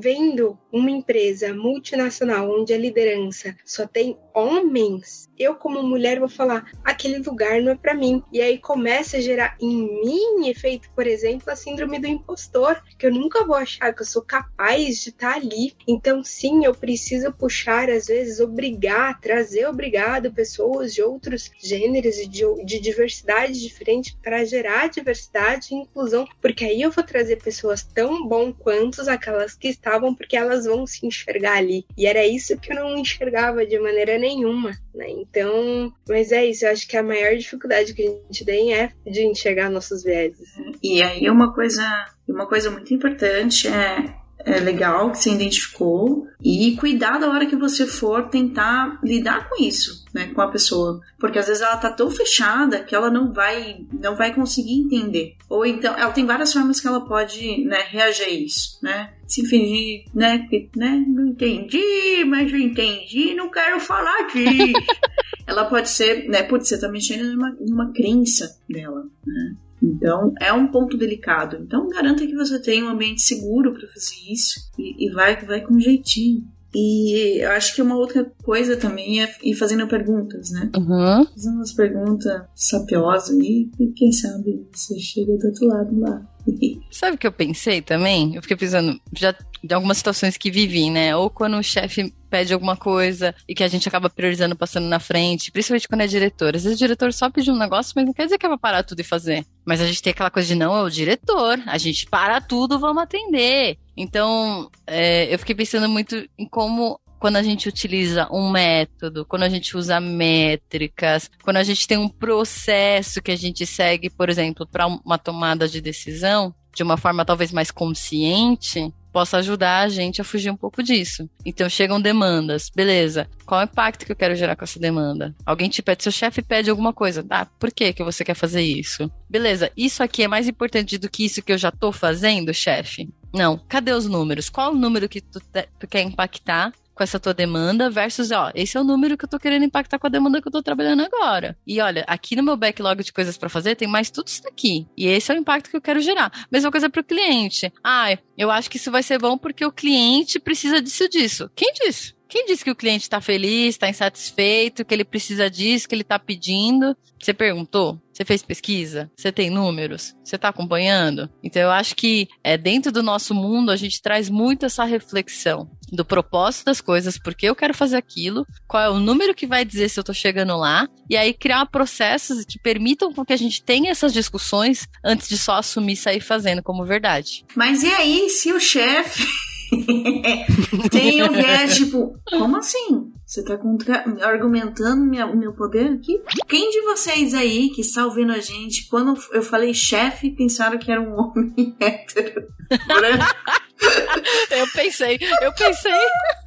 [0.00, 6.70] vendo uma empresa multinacional onde a liderança só tem homens, eu como mulher vou falar,
[6.92, 8.22] aquele lugar não é para mim.
[8.32, 13.06] E aí começa a gerar em mim efeito, por exemplo, a síndrome do impostor, que
[13.06, 15.74] eu nunca vou achar que eu sou capaz de estar tá ali.
[15.86, 22.26] Então, sim, eu preciso puxar, às vezes, obrigar, trazer obrigado pessoas de outros gêneros e
[22.26, 27.82] de, de diversidade diferente para gerar diversidade e inclusão, porque aí eu vou trazer pessoas
[27.82, 31.84] tão bom quanto aquelas que estavam, porque elas vão se enxergar ali.
[31.96, 35.08] E era isso que eu não enxergava de maneira nenhuma, né?
[35.08, 38.92] Então, mas é isso, eu acho que a maior dificuldade que a gente tem é
[39.06, 40.48] de enxergar nossos vieses.
[40.82, 41.82] E aí uma coisa,
[42.28, 47.56] uma coisa muito importante é é legal que você identificou e cuidar da hora que
[47.56, 51.90] você for tentar lidar com isso, né, com a pessoa, porque às vezes ela tá
[51.90, 55.36] tão fechada que ela não vai não vai conseguir entender.
[55.48, 59.12] Ou então ela tem várias formas que ela pode, né, reagir a isso, né?
[59.26, 64.72] Se fingir, né, que, né, não entendi, mas eu entendi, não quero falar disso.
[65.46, 69.56] ela pode ser, né, pode ser também mexendo numa, numa crença dela, né?
[69.82, 71.56] Então, é um ponto delicado.
[71.60, 75.60] Então, garanta que você tenha um ambiente seguro para fazer isso e, e vai, vai
[75.60, 76.44] com jeitinho.
[76.74, 80.70] E eu acho que uma outra coisa também é ir fazendo perguntas, né?
[80.74, 81.26] Uhum.
[81.26, 86.26] Fazendo umas perguntas sapiosas aí, e quem sabe você chega do outro lado lá.
[86.90, 88.34] Sabe o que eu pensei também?
[88.34, 91.16] Eu fiquei pensando, já de algumas situações que vivi, né?
[91.16, 94.98] Ou quando o chefe pede alguma coisa e que a gente acaba priorizando passando na
[94.98, 96.56] frente, principalmente quando é diretor.
[96.56, 98.82] Às vezes o diretor só pediu um negócio, mas não quer dizer que vai parar
[98.82, 99.44] tudo e fazer.
[99.64, 102.78] Mas a gente tem aquela coisa de não, é o diretor, a gente para tudo,
[102.78, 103.76] vamos atender.
[103.96, 109.44] Então, é, eu fiquei pensando muito em como quando a gente utiliza um método, quando
[109.44, 114.28] a gente usa métricas, quando a gente tem um processo que a gente segue, por
[114.28, 119.88] exemplo, para uma tomada de decisão, de uma forma talvez mais consciente, possa ajudar a
[119.88, 121.30] gente a fugir um pouco disso.
[121.46, 123.28] Então chegam demandas, beleza?
[123.46, 125.32] Qual é o impacto que eu quero gerar com essa demanda?
[125.46, 127.46] Alguém te pede, seu chefe pede alguma coisa, tá?
[127.46, 129.08] Por que que você quer fazer isso?
[129.30, 133.08] Beleza, isso aqui é mais importante do que isso que eu já tô fazendo, chefe?
[133.32, 133.58] Não.
[133.68, 134.50] Cadê os números?
[134.50, 136.72] Qual o número que tu, te, tu quer impactar?
[137.02, 139.98] Com essa tua demanda versus, ó, esse é o número que eu tô querendo impactar
[139.98, 141.58] com a demanda que eu tô trabalhando agora.
[141.66, 144.86] E olha, aqui no meu backlog de coisas para fazer tem mais tudo isso daqui.
[144.96, 146.30] E esse é o impacto que eu quero gerar.
[146.50, 147.72] Mesma coisa para o cliente.
[147.82, 151.50] Ah, eu acho que isso vai ser bom porque o cliente precisa disso disso.
[151.56, 152.14] Quem disse?
[152.32, 156.00] Quem disse que o cliente está feliz, está insatisfeito, que ele precisa disso, que ele
[156.00, 156.96] está pedindo?
[157.20, 158.00] Você perguntou?
[158.10, 159.10] Você fez pesquisa?
[159.14, 160.14] Você tem números?
[160.24, 161.28] Você está acompanhando?
[161.44, 165.70] Então eu acho que é, dentro do nosso mundo a gente traz muito essa reflexão
[165.92, 169.62] do propósito das coisas, porque eu quero fazer aquilo, qual é o número que vai
[169.62, 173.62] dizer se eu estou chegando lá, e aí criar processos que permitam que a gente
[173.62, 177.44] tenha essas discussões antes de só assumir e sair fazendo como verdade.
[177.54, 179.22] Mas e aí, se o chefe
[180.90, 183.10] tem o viés, tipo, como assim?
[183.26, 184.04] Você tá contra...
[184.22, 186.20] argumentando o meu poder aqui?
[186.48, 190.92] Quem de vocês aí que está ouvindo a gente, quando eu falei chefe, pensaram que
[190.92, 192.46] era um homem hétero?
[194.50, 195.92] eu pensei, eu pensei.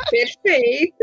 [0.09, 0.95] Perfeito.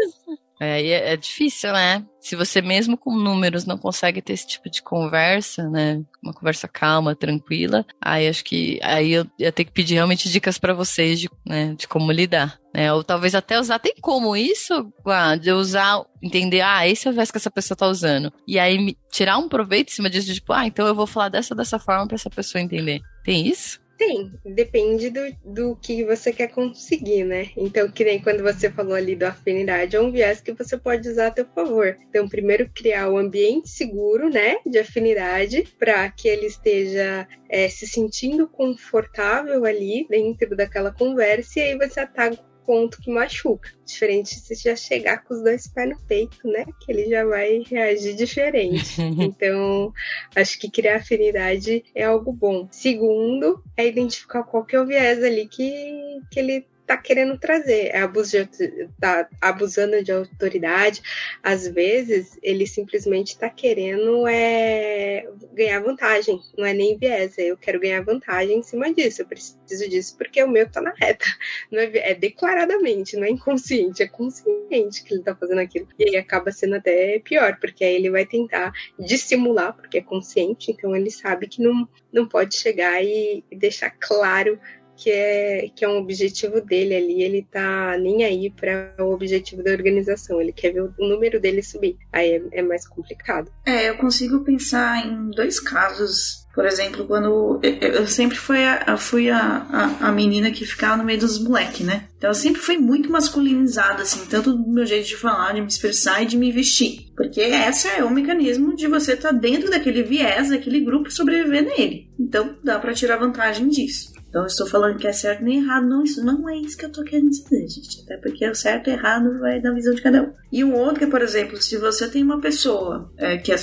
[0.63, 2.05] É, é, é difícil, né?
[2.21, 6.01] Se você mesmo com números não consegue ter esse tipo de conversa, né?
[6.23, 10.59] Uma conversa calma, tranquila, aí acho que aí eu ia ter que pedir realmente dicas
[10.59, 12.61] para vocês de, né, de como lidar.
[12.73, 12.93] Né?
[12.93, 17.15] Ou talvez até usar, tem como isso, Guá, de usar, entender, ah, esse é o
[17.15, 18.33] verso que essa pessoa tá usando.
[18.47, 21.57] E aí tirar um proveito em cima disso, tipo, ah, então eu vou falar dessa
[21.57, 23.01] dessa forma para essa pessoa entender.
[23.25, 23.82] Tem isso?
[24.05, 27.51] Tem, depende do, do que você quer conseguir, né?
[27.57, 31.09] Então, que nem quando você falou ali do afinidade, é um viés que você pode
[31.09, 31.97] usar a teu favor.
[32.09, 37.69] Então, primeiro criar o um ambiente seguro, né, de afinidade, para que ele esteja é,
[37.69, 43.71] se sentindo confortável ali dentro daquela conversa, e aí você ataca ponto que machuca.
[43.85, 46.65] Diferente se já chegar com os dois pés no peito, né?
[46.81, 49.01] Que ele já vai reagir diferente.
[49.21, 49.93] então,
[50.35, 52.69] acho que criar afinidade é algo bom.
[52.71, 57.91] Segundo, é identificar qual que é o viés ali que, que ele tá querendo trazer.
[57.93, 61.03] É abuso de, tá abusando de autoridade.
[61.43, 66.39] Às vezes, ele simplesmente tá querendo é, ganhar vantagem.
[66.57, 69.23] Não é nem viés, é eu quero ganhar vantagem em cima disso.
[69.23, 71.25] Eu preciso disso porque o meu tá na reta.
[71.71, 75.89] Não é, é declaradamente, não é inconsciente, é consciente que ele tá fazendo aquilo.
[75.99, 80.71] E aí acaba sendo até pior, porque aí ele vai tentar dissimular, porque é consciente,
[80.71, 84.59] então ele sabe que não, não pode chegar e deixar claro
[85.03, 89.61] que é, que é um objetivo dele ali, ele tá nem aí para o objetivo
[89.61, 91.97] da organização, ele quer ver o número dele subir.
[92.13, 93.51] Aí é, é mais complicado.
[93.67, 99.31] É, eu consigo pensar em dois casos por exemplo, quando eu sempre fui a, fui
[99.31, 102.09] a, a, a, menina que ficava no meio dos moleques, né?
[102.19, 105.67] Então eu sempre fui muito masculinizada, assim, tanto do meu jeito de falar, de me
[105.67, 107.11] expressar e de me vestir.
[107.17, 111.65] Porque esse é o mecanismo de você estar tá dentro daquele viés, daquele grupo sobreviver
[111.65, 112.11] nele.
[112.21, 114.12] Então dá para tirar vantagem disso.
[114.33, 115.87] Então, estou falando que é certo nem errado.
[115.87, 118.01] Não, isso não é isso que eu estou querendo dizer, gente.
[118.03, 120.33] Até porque o certo e errado vai da visão de cada um.
[120.51, 123.57] E um outro que, por exemplo, se você tem uma pessoa é, que é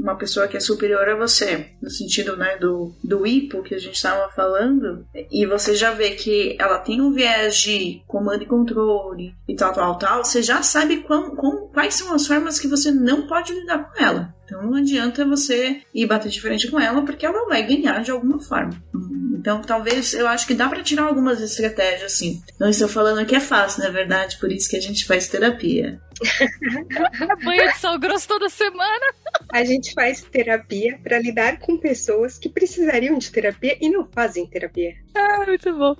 [0.00, 3.78] uma pessoa que é superior a você, no sentido né, do, do hipo que a
[3.78, 8.46] gente estava falando, e você já vê que ela tem um viés de comando e
[8.46, 12.66] controle e tal, tal, tal, você já sabe quão, quão, quais são as formas que
[12.66, 14.34] você não pode lidar com ela.
[14.44, 18.10] Então não adianta você ir bater de frente com ela, porque ela vai ganhar de
[18.10, 18.72] alguma forma.
[19.40, 22.42] Então, talvez eu acho que dá para tirar algumas estratégias assim.
[22.58, 25.98] Não estou falando que é fácil, na verdade, por isso que a gente faz terapia.
[27.44, 29.06] Banho de sal grosso toda semana.
[29.52, 34.46] A gente faz terapia para lidar com pessoas que precisariam de terapia e não fazem
[34.46, 34.94] terapia.
[35.14, 35.96] Ah, muito bom.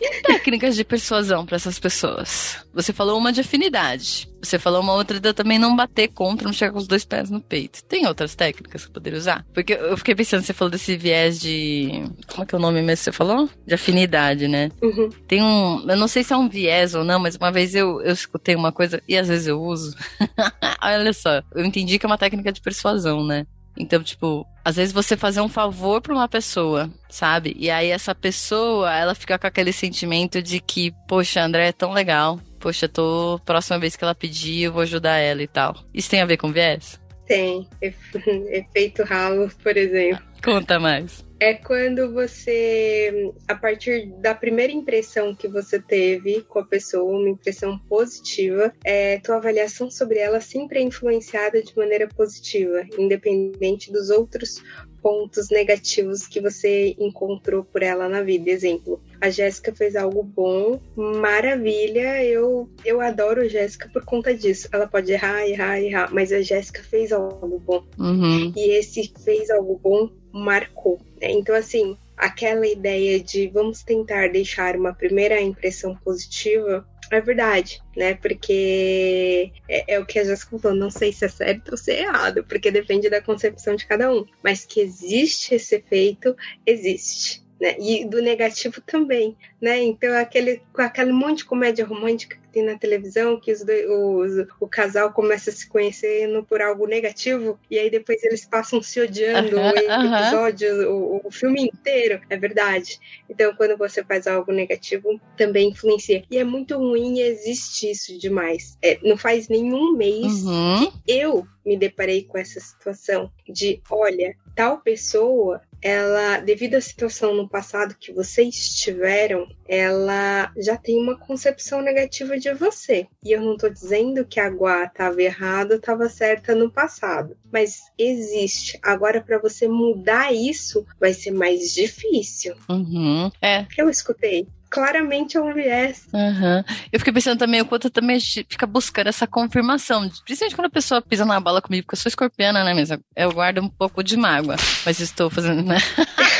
[0.00, 2.64] E técnicas de persuasão para essas pessoas?
[2.72, 4.30] Você falou uma de afinidade.
[4.42, 7.30] Você falou uma outra de também não bater contra, não chegar com os dois pés
[7.30, 7.84] no peito.
[7.84, 9.46] Tem outras técnicas que eu poderia usar?
[9.54, 12.04] Porque eu fiquei pensando, você falou desse viés de.
[12.26, 13.48] Como é que é o nome mesmo que você falou?
[13.64, 14.70] De afinidade, né?
[14.82, 15.10] Uhum.
[15.28, 15.88] Tem um.
[15.88, 18.56] Eu não sei se é um viés ou não, mas uma vez eu, eu escutei
[18.56, 19.96] uma coisa e às vezes eu uso.
[20.82, 23.46] Olha só, eu entendi que é uma técnica de persuasão, né?
[23.76, 27.56] Então, tipo, às vezes você fazer um favor para uma pessoa, sabe?
[27.58, 31.92] E aí essa pessoa, ela fica com aquele sentimento de que, poxa, André é tão
[31.92, 32.38] legal.
[32.60, 35.74] Poxa, tô próxima vez que ela pedir, eu vou ajudar ela e tal.
[35.92, 37.00] Isso tem a ver com viés?
[37.26, 37.66] Tem.
[37.80, 40.22] Efeito ralo, por exemplo.
[40.44, 41.24] Conta mais.
[41.42, 47.30] É quando você, a partir da primeira impressão que você teve com a pessoa, uma
[47.30, 54.08] impressão positiva, é, tua avaliação sobre ela sempre é influenciada de maneira positiva, independente dos
[54.08, 54.62] outros
[55.02, 58.48] pontos negativos que você encontrou por ela na vida.
[58.48, 64.68] Exemplo, a Jéssica fez algo bom, maravilha, eu, eu adoro a Jéssica por conta disso.
[64.70, 67.84] Ela pode errar, errar, errar, mas a Jéssica fez algo bom.
[67.98, 68.52] Uhum.
[68.56, 71.00] E esse fez algo bom marcou.
[71.20, 71.30] Né?
[71.30, 78.14] Então, assim, aquela ideia de vamos tentar deixar uma primeira impressão positiva é verdade, né?
[78.14, 81.92] Porque é, é, o que a Jéssica falou, não sei se é certo ou se
[81.92, 84.24] é errado, porque depende da concepção de cada um.
[84.42, 87.42] Mas que existe esse efeito, existe.
[87.60, 87.76] Né?
[87.78, 89.82] E do negativo também, né?
[89.82, 95.12] Então aquele, aquele monte de comédia romântica tem na televisão, que os, os, o casal
[95.12, 100.90] começa se conhecendo por algo negativo, e aí depois eles passam se odiando o episódio,
[100.90, 102.20] o, o, filme inteiro.
[102.28, 102.98] É verdade.
[103.28, 106.24] Então, quando você faz algo negativo, também influencia.
[106.30, 108.76] E é muito ruim e existe isso demais.
[108.82, 110.90] É, não faz nenhum mês Uhum.
[110.90, 117.34] que eu me deparei com essa situação de, olha, tal pessoa, ela, devido à situação
[117.34, 123.06] no passado que vocês tiveram, ela já tem uma concepção negativa de você.
[123.24, 127.80] E eu não tô dizendo que a Guá estava errada, estava certa no passado, mas
[127.98, 128.78] existe.
[128.82, 132.54] Agora para você mudar isso vai ser mais difícil.
[132.68, 133.30] Uhum.
[133.40, 133.66] É.
[133.76, 136.08] Eu escutei claramente é um viés.
[136.14, 136.64] Uhum.
[136.90, 140.10] Eu fiquei pensando também o quanto também a gente fica buscando essa confirmação.
[140.24, 142.72] Principalmente quando a pessoa pisa na bala comigo, porque eu sou escorpiana, né?
[142.72, 144.56] Mas eu guardo um pouco de mágoa.
[144.86, 145.76] Mas estou fazendo, né?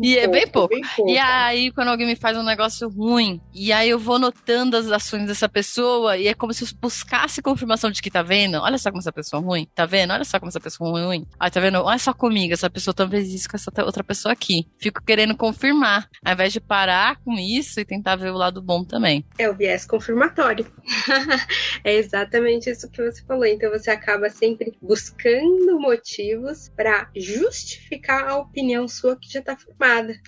[0.00, 0.74] e é bem pouco.
[0.74, 1.10] Bem pouco.
[1.10, 4.90] E aí, quando alguém me faz um negócio ruim, e aí eu vou notando as
[4.90, 8.58] ações dessa pessoa, e é como se eu buscasse confirmação de que tá vendo?
[8.58, 10.12] Olha só como essa pessoa é ruim, tá vendo?
[10.12, 11.26] Olha só como essa pessoa é ruim.
[11.38, 11.78] Ah, tá vendo?
[11.82, 14.66] Olha só comigo, essa pessoa talvez isso com essa outra pessoa aqui.
[14.78, 18.84] Fico querendo confirmar, ao invés de parar com isso e tentar ver o lado bom
[18.84, 19.24] também.
[19.38, 20.66] É o viés confirmatório.
[21.84, 23.44] é exatamente isso que você falou.
[23.44, 29.71] Então você acaba sempre buscando motivos para justificar a opinião sua que já formada.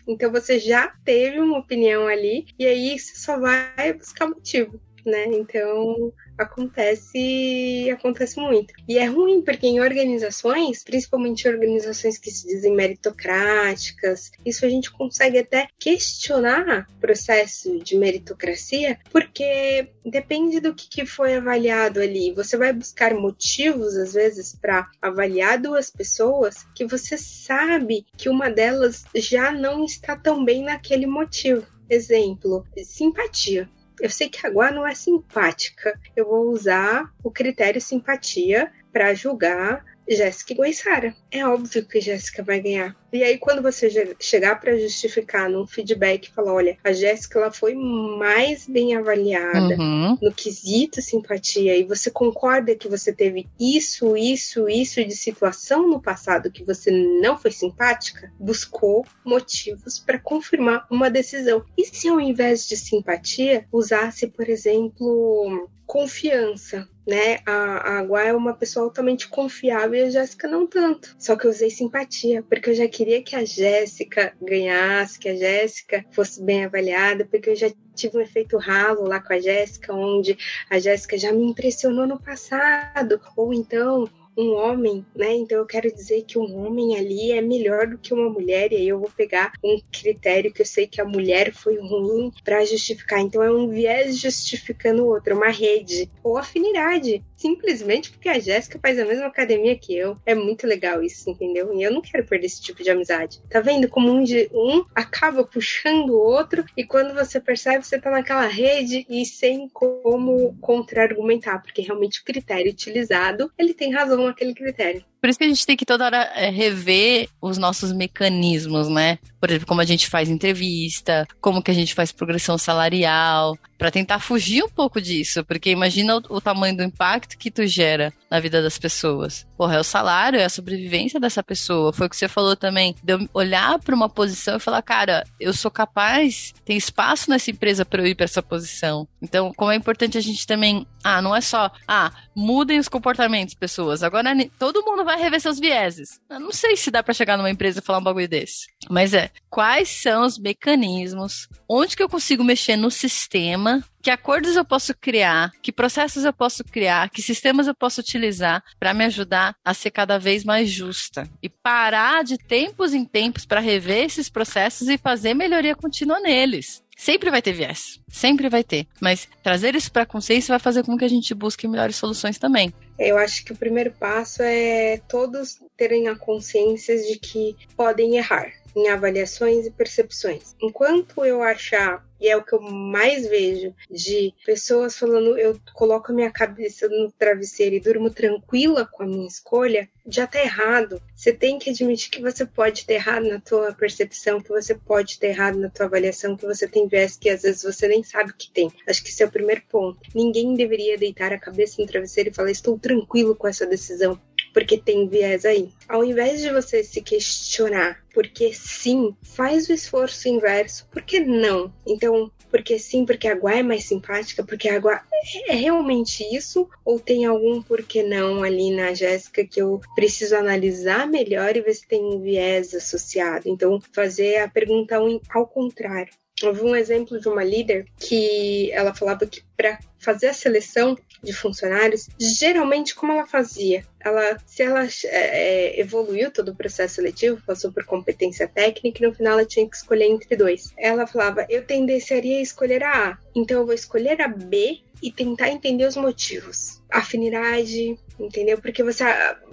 [0.07, 4.81] Então você já teve uma opinião ali e aí você só vai buscar motivo.
[5.05, 5.27] Né?
[5.27, 8.75] Então acontece acontece muito.
[8.89, 14.91] E é ruim porque em organizações, principalmente organizações que se dizem meritocráticas, isso a gente
[14.91, 22.33] consegue até questionar o processo de meritocracia, porque depende do que, que foi avaliado ali.
[22.33, 28.51] Você vai buscar motivos, às vezes, para avaliar duas pessoas que você sabe que uma
[28.51, 31.67] delas já não está tão bem naquele motivo.
[31.89, 33.69] Exemplo, simpatia
[34.01, 35.99] eu sei que a Gua não é simpática.
[36.17, 41.15] Eu vou usar o critério simpatia para julgar Jéssica e Goiçara.
[41.31, 42.97] É óbvio que Jéssica vai ganhar.
[43.13, 47.75] E aí, quando você chegar para justificar num feedback, falar: olha, a Jéssica ela foi
[47.75, 50.19] mais bem avaliada Uhum.
[50.21, 56.01] no quesito simpatia, e você concorda que você teve isso, isso, isso de situação no
[56.01, 61.65] passado que você não foi simpática, buscou motivos para confirmar uma decisão.
[61.77, 66.89] E se ao invés de simpatia, usasse, por exemplo, confiança?
[67.07, 67.39] Né?
[67.45, 71.15] A, a é uma pessoa altamente confiável e a Jéssica não tanto.
[71.19, 75.37] Só que eu usei simpatia, porque eu já queria que a Jéssica ganhasse, que a
[75.37, 79.93] Jéssica fosse bem avaliada, porque eu já tive um efeito ralo lá com a Jéssica,
[79.93, 80.37] onde
[80.71, 85.35] a Jéssica já me impressionou no passado, ou então um homem, né?
[85.35, 88.77] Então eu quero dizer que um homem ali é melhor do que uma mulher, e
[88.77, 92.65] aí eu vou pegar um critério que eu sei que a mulher foi ruim para
[92.65, 93.21] justificar.
[93.21, 97.23] Então é um viés justificando o outro, uma rede ou afinidade.
[97.37, 100.17] Simplesmente porque a Jéssica faz a mesma academia que eu.
[100.25, 101.75] É muito legal isso, entendeu?
[101.75, 103.41] E eu não quero perder esse tipo de amizade.
[103.51, 108.11] Tá vendo como um, um acaba puxando o outro e quando você percebe, você tá
[108.11, 114.55] naquela rede e sem como contra-argumentar, porque realmente o critério utilizado, ele tem razão naquele
[114.55, 115.05] critério.
[115.25, 119.19] Por isso que a gente tem que toda hora é, rever os nossos mecanismos, né?
[119.41, 123.91] Por exemplo, como a gente faz entrevista, como que a gente faz progressão salarial, para
[123.91, 128.13] tentar fugir um pouco disso, porque imagina o, o, tamanho do impacto que tu gera
[128.31, 129.47] na vida das pessoas.
[129.57, 131.93] Porra, é o salário, é a sobrevivência dessa pessoa.
[131.93, 135.25] Foi o que você falou também, de eu olhar para uma posição e falar, cara,
[135.41, 139.07] eu sou capaz, tem espaço nessa empresa para eu ir para essa posição.
[139.23, 143.55] Então, como é importante a gente também, ah, não é só, ah, mudem os comportamentos,
[143.55, 144.03] pessoas.
[144.03, 146.21] Agora todo mundo vai rever seus vieses.
[146.29, 148.67] Eu não sei se dá para chegar numa empresa e falar um bagulho desse.
[148.91, 154.55] Mas é, quais são os mecanismos, onde que eu consigo mexer no sistema, que acordos
[154.55, 159.05] eu posso criar, que processos eu posso criar, que sistemas eu posso utilizar para me
[159.05, 164.05] ajudar a ser cada vez mais justa e parar de tempos em tempos para rever
[164.05, 166.84] esses processos e fazer melhoria contínua neles.
[166.97, 168.87] Sempre vai ter viés, sempre vai ter.
[169.01, 172.39] Mas trazer isso para a consciência vai fazer com que a gente busque melhores soluções
[172.39, 172.73] também.
[172.99, 178.53] Eu acho que o primeiro passo é todos terem a consciência de que podem errar
[178.77, 180.55] em avaliações e percepções.
[180.61, 186.11] Enquanto eu achar, e é o que eu mais vejo, de pessoas falando, eu coloco
[186.11, 191.03] a minha cabeça no travesseiro e durmo tranquila com a minha escolha, já tá errado.
[191.15, 195.19] Você tem que admitir que você pode ter errado na tua percepção, que você pode
[195.19, 198.33] ter errado na tua avaliação, que você tem viés que às vezes você nem sabe
[198.33, 198.73] que tem.
[198.89, 200.01] Acho que esse é o primeiro ponto.
[200.15, 204.19] Ninguém deveria deitar a cabeça no travesseiro e falar, estou tranquilo com essa decisão
[204.55, 205.69] porque tem viés aí.
[205.87, 211.75] Ao invés de você se questionar porque sim, faz o esforço inverso, porque não?
[211.85, 215.03] Então, porque sim, porque a Gua é mais simpática, porque a Gua
[215.49, 216.69] é realmente isso?
[216.85, 221.75] Ou tem algum porquê não ali na Jéssica que eu preciso analisar melhor e ver
[221.75, 223.49] se tem um viés associado?
[223.49, 224.97] Então, fazer a pergunta
[225.31, 226.15] ao contrário.
[226.41, 231.33] Vi um exemplo de uma líder que ela falava que para fazer a seleção de
[231.33, 233.87] funcionários, geralmente como ela fazia?
[234.01, 239.15] Ela, se ela é, evoluiu todo o processo seletivo, passou por competência técnica e no
[239.15, 240.75] final ela tinha que escolher entre dois.
[240.77, 245.11] Ela falava: eu tendenciaria a escolher a A, então eu vou escolher a B e
[245.11, 246.83] tentar entender os motivos.
[246.91, 248.59] Afinidade, entendeu?
[248.59, 249.05] Porque você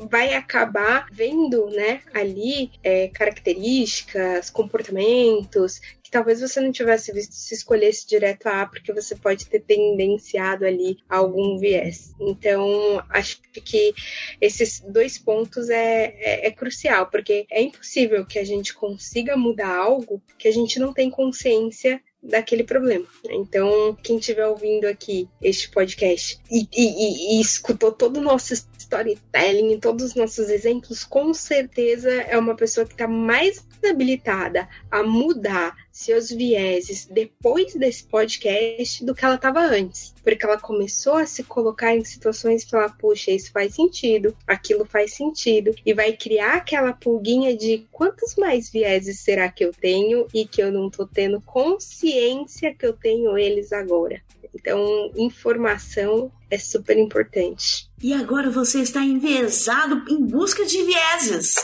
[0.10, 5.82] vai acabar vendo, né, ali é, características, comportamentos
[6.12, 10.66] talvez você não tivesse visto se escolhesse direto a A, porque você pode ter tendenciado
[10.66, 12.14] ali algum viés.
[12.20, 13.94] Então, acho que
[14.40, 19.74] esses dois pontos é, é, é crucial, porque é impossível que a gente consiga mudar
[19.74, 23.06] algo que a gente não tem consciência daquele problema.
[23.30, 29.80] Então, quem estiver ouvindo aqui este podcast e, e, e, escutou todo o nosso storytelling,
[29.80, 35.76] todos os nossos exemplos, com certeza é uma pessoa que está mais habilitada a mudar
[35.92, 40.14] seus vieses depois desse podcast do que ela estava antes.
[40.24, 44.86] Porque ela começou a se colocar em situações e falar: puxa, isso faz sentido, aquilo
[44.86, 50.28] faz sentido, e vai criar aquela pulguinha de quantos mais vieses será que eu tenho
[50.34, 54.22] e que eu não estou tendo consciência que eu tenho eles agora.
[54.54, 57.90] Então, informação é super importante.
[58.02, 61.56] E agora você está enviesado em busca de vieses.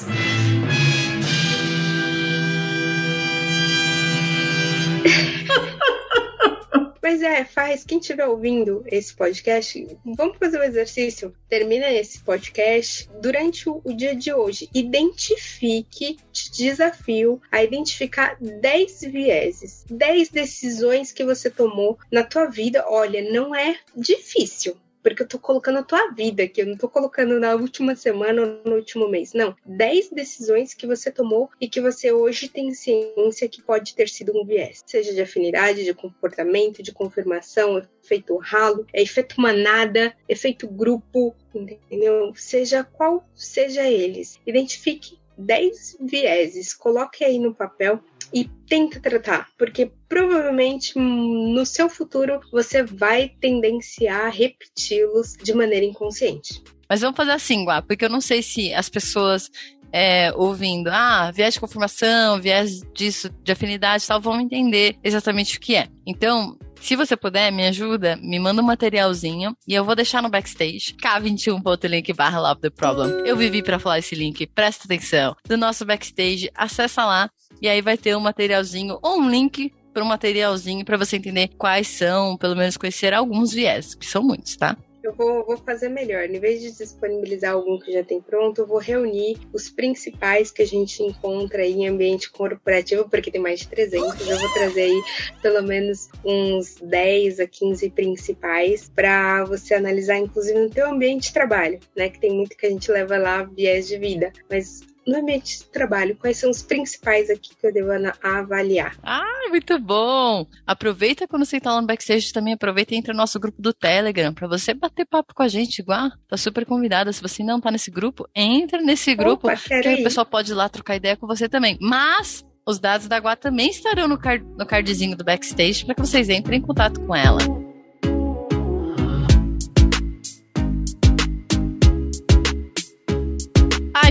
[7.07, 7.85] Mas é, faz.
[7.85, 11.33] Quem estiver ouvindo esse podcast, vamos fazer um exercício.
[11.47, 14.69] Termina esse podcast durante o, o, dia de hoje.
[14.73, 22.83] Identifique, te desafio a identificar 10 vieses, 10 decisões que você tomou na tua vida.
[22.85, 24.75] Olha, não é difícil
[25.09, 28.41] porque eu tô colocando a tua vida aqui, eu não tô colocando na última semana
[28.41, 29.33] ou no último mês.
[29.33, 29.55] Não.
[29.65, 34.37] 10 decisões que você tomou e que você hoje tem ciência que pode ter sido
[34.37, 34.83] um viés.
[34.85, 42.33] Seja de afinidade, de comportamento, de confirmação, efeito ralo, é efeito manada, efeito grupo, entendeu?
[42.35, 44.39] Seja qual seja eles.
[44.45, 48.01] Identifique 10 vieses, coloque aí no papel
[48.33, 55.85] e tenta tratar, porque provavelmente no seu futuro você vai tendenciar a repeti-los de maneira
[55.85, 56.63] inconsciente.
[56.89, 59.51] Mas vamos fazer assim, Guá, porque eu não sei se as pessoas
[59.91, 65.57] é, ouvindo, ah, viés de confirmação, viés disso, de afinidade e tal, vão entender exatamente
[65.57, 65.87] o que é.
[66.05, 70.29] Então, Se você puder, me ajuda, me manda um materialzinho e eu vou deixar no
[70.29, 73.25] backstage, k21.link barra Love the Problem.
[73.25, 75.35] Eu vivi para falar esse link, presta atenção.
[75.45, 77.29] Do nosso backstage, acessa lá
[77.61, 81.49] e aí vai ter um materialzinho ou um link para um materialzinho para você entender
[81.57, 84.77] quais são, pelo menos conhecer alguns viés, que são muitos, tá?
[85.07, 86.29] Eu vou, vou, fazer melhor.
[86.29, 90.61] Em vez de disponibilizar algum que já tem pronto, eu vou reunir os principais que
[90.61, 94.27] a gente encontra em ambiente corporativo, porque tem mais de 300.
[94.27, 95.01] Eu vou trazer aí
[95.41, 101.33] pelo menos uns 10 a 15 principais para você analisar, inclusive no teu ambiente de
[101.33, 102.09] trabalho, né?
[102.09, 104.33] Que tem muito que a gente leva lá viés de vida.
[104.49, 107.91] Mas no ambiente de trabalho, quais são os principais aqui que eu devo
[108.21, 108.97] avaliar?
[109.01, 110.45] Ah, muito bom!
[110.65, 113.73] Aproveita quando você está lá no backstage também, aproveita e entra no nosso grupo do
[113.73, 116.11] Telegram para você bater papo com a gente, igual.
[116.27, 117.13] Tá super convidada.
[117.13, 120.55] Se você não tá nesse grupo, entra nesse grupo, Opa, que o pessoal pode ir
[120.55, 121.77] lá trocar ideia com você também.
[121.79, 126.01] Mas os dados da Gua também estarão no, card, no cardzinho do backstage para que
[126.01, 127.39] vocês entrem em contato com ela.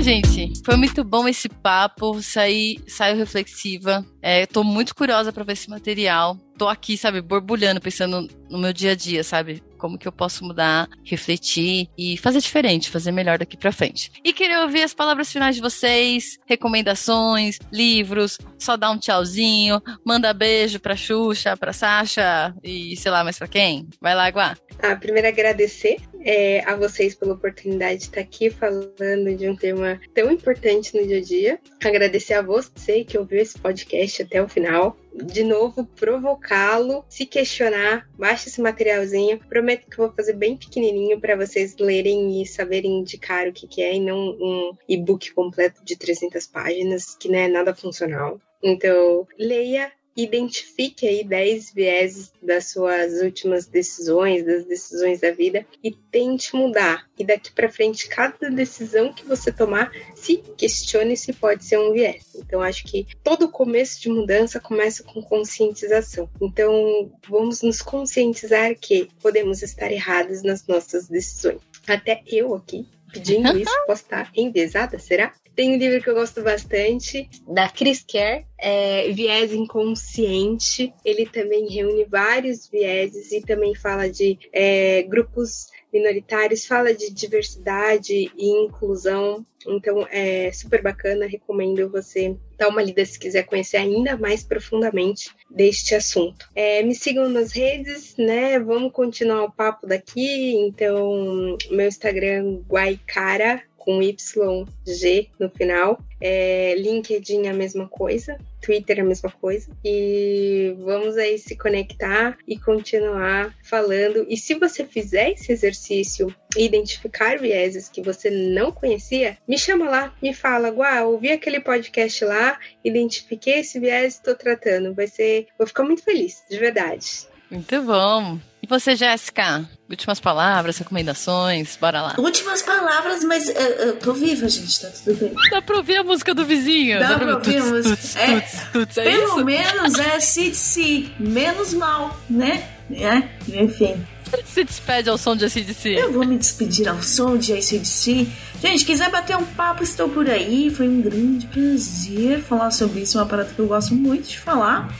[0.06, 2.22] Gente, foi muito bom esse papo.
[2.22, 4.06] Saí, saiu reflexiva.
[4.22, 6.38] É, tô muito curiosa para ver esse material.
[6.56, 9.60] Tô aqui, sabe, borbulhando, pensando no meu dia a dia, sabe?
[9.86, 14.10] Como que eu posso mudar, refletir e fazer diferente, fazer melhor daqui para frente.
[14.24, 20.34] E queria ouvir as palavras finais de vocês, recomendações, livros, só dar um tchauzinho, manda
[20.34, 23.88] beijo pra Xuxa, pra Sasha e sei lá mais pra quem.
[24.00, 24.56] Vai lá, Guá.
[24.82, 30.00] Ah, primeiro agradecer é, a vocês pela oportunidade de estar aqui falando de um tema
[30.12, 31.60] tão importante no dia a dia.
[31.84, 38.08] Agradecer a você que ouviu esse podcast até o final de novo, provocá-lo, se questionar,
[38.18, 39.38] baixa esse materialzinho.
[39.48, 43.82] Prometo que vou fazer bem pequenininho para vocês lerem e saberem indicar o que, que
[43.82, 48.40] é, e não um e-book completo de 300 páginas, que não é nada funcional.
[48.62, 55.90] Então, leia, identifique aí 10 vieses das suas últimas decisões, das decisões da vida e
[55.90, 57.06] tente mudar.
[57.18, 61.92] E daqui para frente, cada decisão que você tomar, se questione se pode ser um
[61.92, 62.24] viés.
[62.34, 66.28] Então, acho que todo começo de mudança começa com conscientização.
[66.40, 71.60] Então, vamos nos conscientizar que podemos estar errados nas nossas decisões.
[71.86, 75.32] Até eu aqui pedindo isso, posso estar enviesada, será?
[75.56, 80.92] Tem um livro que eu gosto bastante, da Chris Kerr, é, Viés Inconsciente.
[81.02, 88.30] Ele também reúne vários vieses e também fala de é, grupos minoritários, fala de diversidade
[88.36, 89.46] e inclusão.
[89.66, 95.30] Então é super bacana, recomendo você dar uma lida se quiser conhecer ainda mais profundamente
[95.50, 96.48] deste assunto.
[96.54, 98.58] É, me sigam nas redes, né?
[98.58, 100.54] Vamos continuar o papo daqui.
[100.54, 105.98] Então, meu Instagram, Guaicara, com YG no final.
[106.20, 109.70] É, LinkedIn é a mesma coisa, Twitter é a mesma coisa.
[109.84, 114.26] E vamos aí se conectar e continuar falando.
[114.28, 119.88] E se você fizer esse exercício e identificar vieses que você não conhecia, me chama
[119.88, 124.92] lá, me fala, Guá, ouvi aquele podcast lá, identifiquei esse viés, estou tratando.
[124.92, 125.46] Vai ser.
[125.56, 127.28] Vou ficar muito feliz, de verdade.
[127.50, 128.38] Muito bom.
[128.62, 129.64] E você, Jéssica?
[129.88, 132.14] Últimas palavras, recomendações, bora lá.
[132.18, 135.32] Últimas palavras, mas eu, eu tô viva, gente, tá tudo bem.
[135.50, 136.98] Dá pra ouvir a música do vizinho.
[136.98, 138.18] Dá, Dá pra ouvir a música.
[138.18, 139.44] É, tuts, tuts, é pelo isso?
[139.44, 142.68] menos é CDC, menos mal, né?
[142.90, 143.22] É,
[143.62, 144.04] enfim.
[144.44, 145.88] Se despede ao som de ACDC.
[145.90, 148.26] Eu vou me despedir ao som de ACDC.
[148.60, 150.68] Gente, quiser bater um papo, estou por aí.
[150.70, 154.92] Foi um grande prazer falar sobre isso, uma parada que eu gosto muito de falar.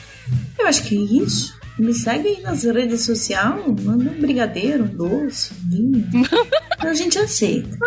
[0.57, 1.55] Eu acho que é isso.
[1.79, 6.09] Me segue aí nas redes sociais, manda um brigadeiro, um doce, um vinho.
[6.79, 7.77] a gente aceita.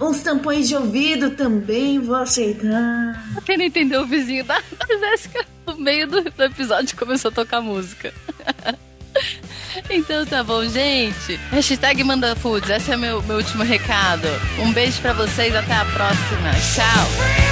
[0.00, 3.24] Uns tampões de ouvido também vou aceitar.
[3.44, 7.34] Quem não entendeu o vizinho da, da Jéssica no meio do, do episódio começou a
[7.34, 8.12] tocar música.
[9.88, 11.36] Então tá bom, gente.
[11.50, 14.26] Hashtag Manda Foods, esse é meu, meu último recado.
[14.58, 16.50] Um beijo para vocês, até a próxima.
[16.74, 17.51] Tchau.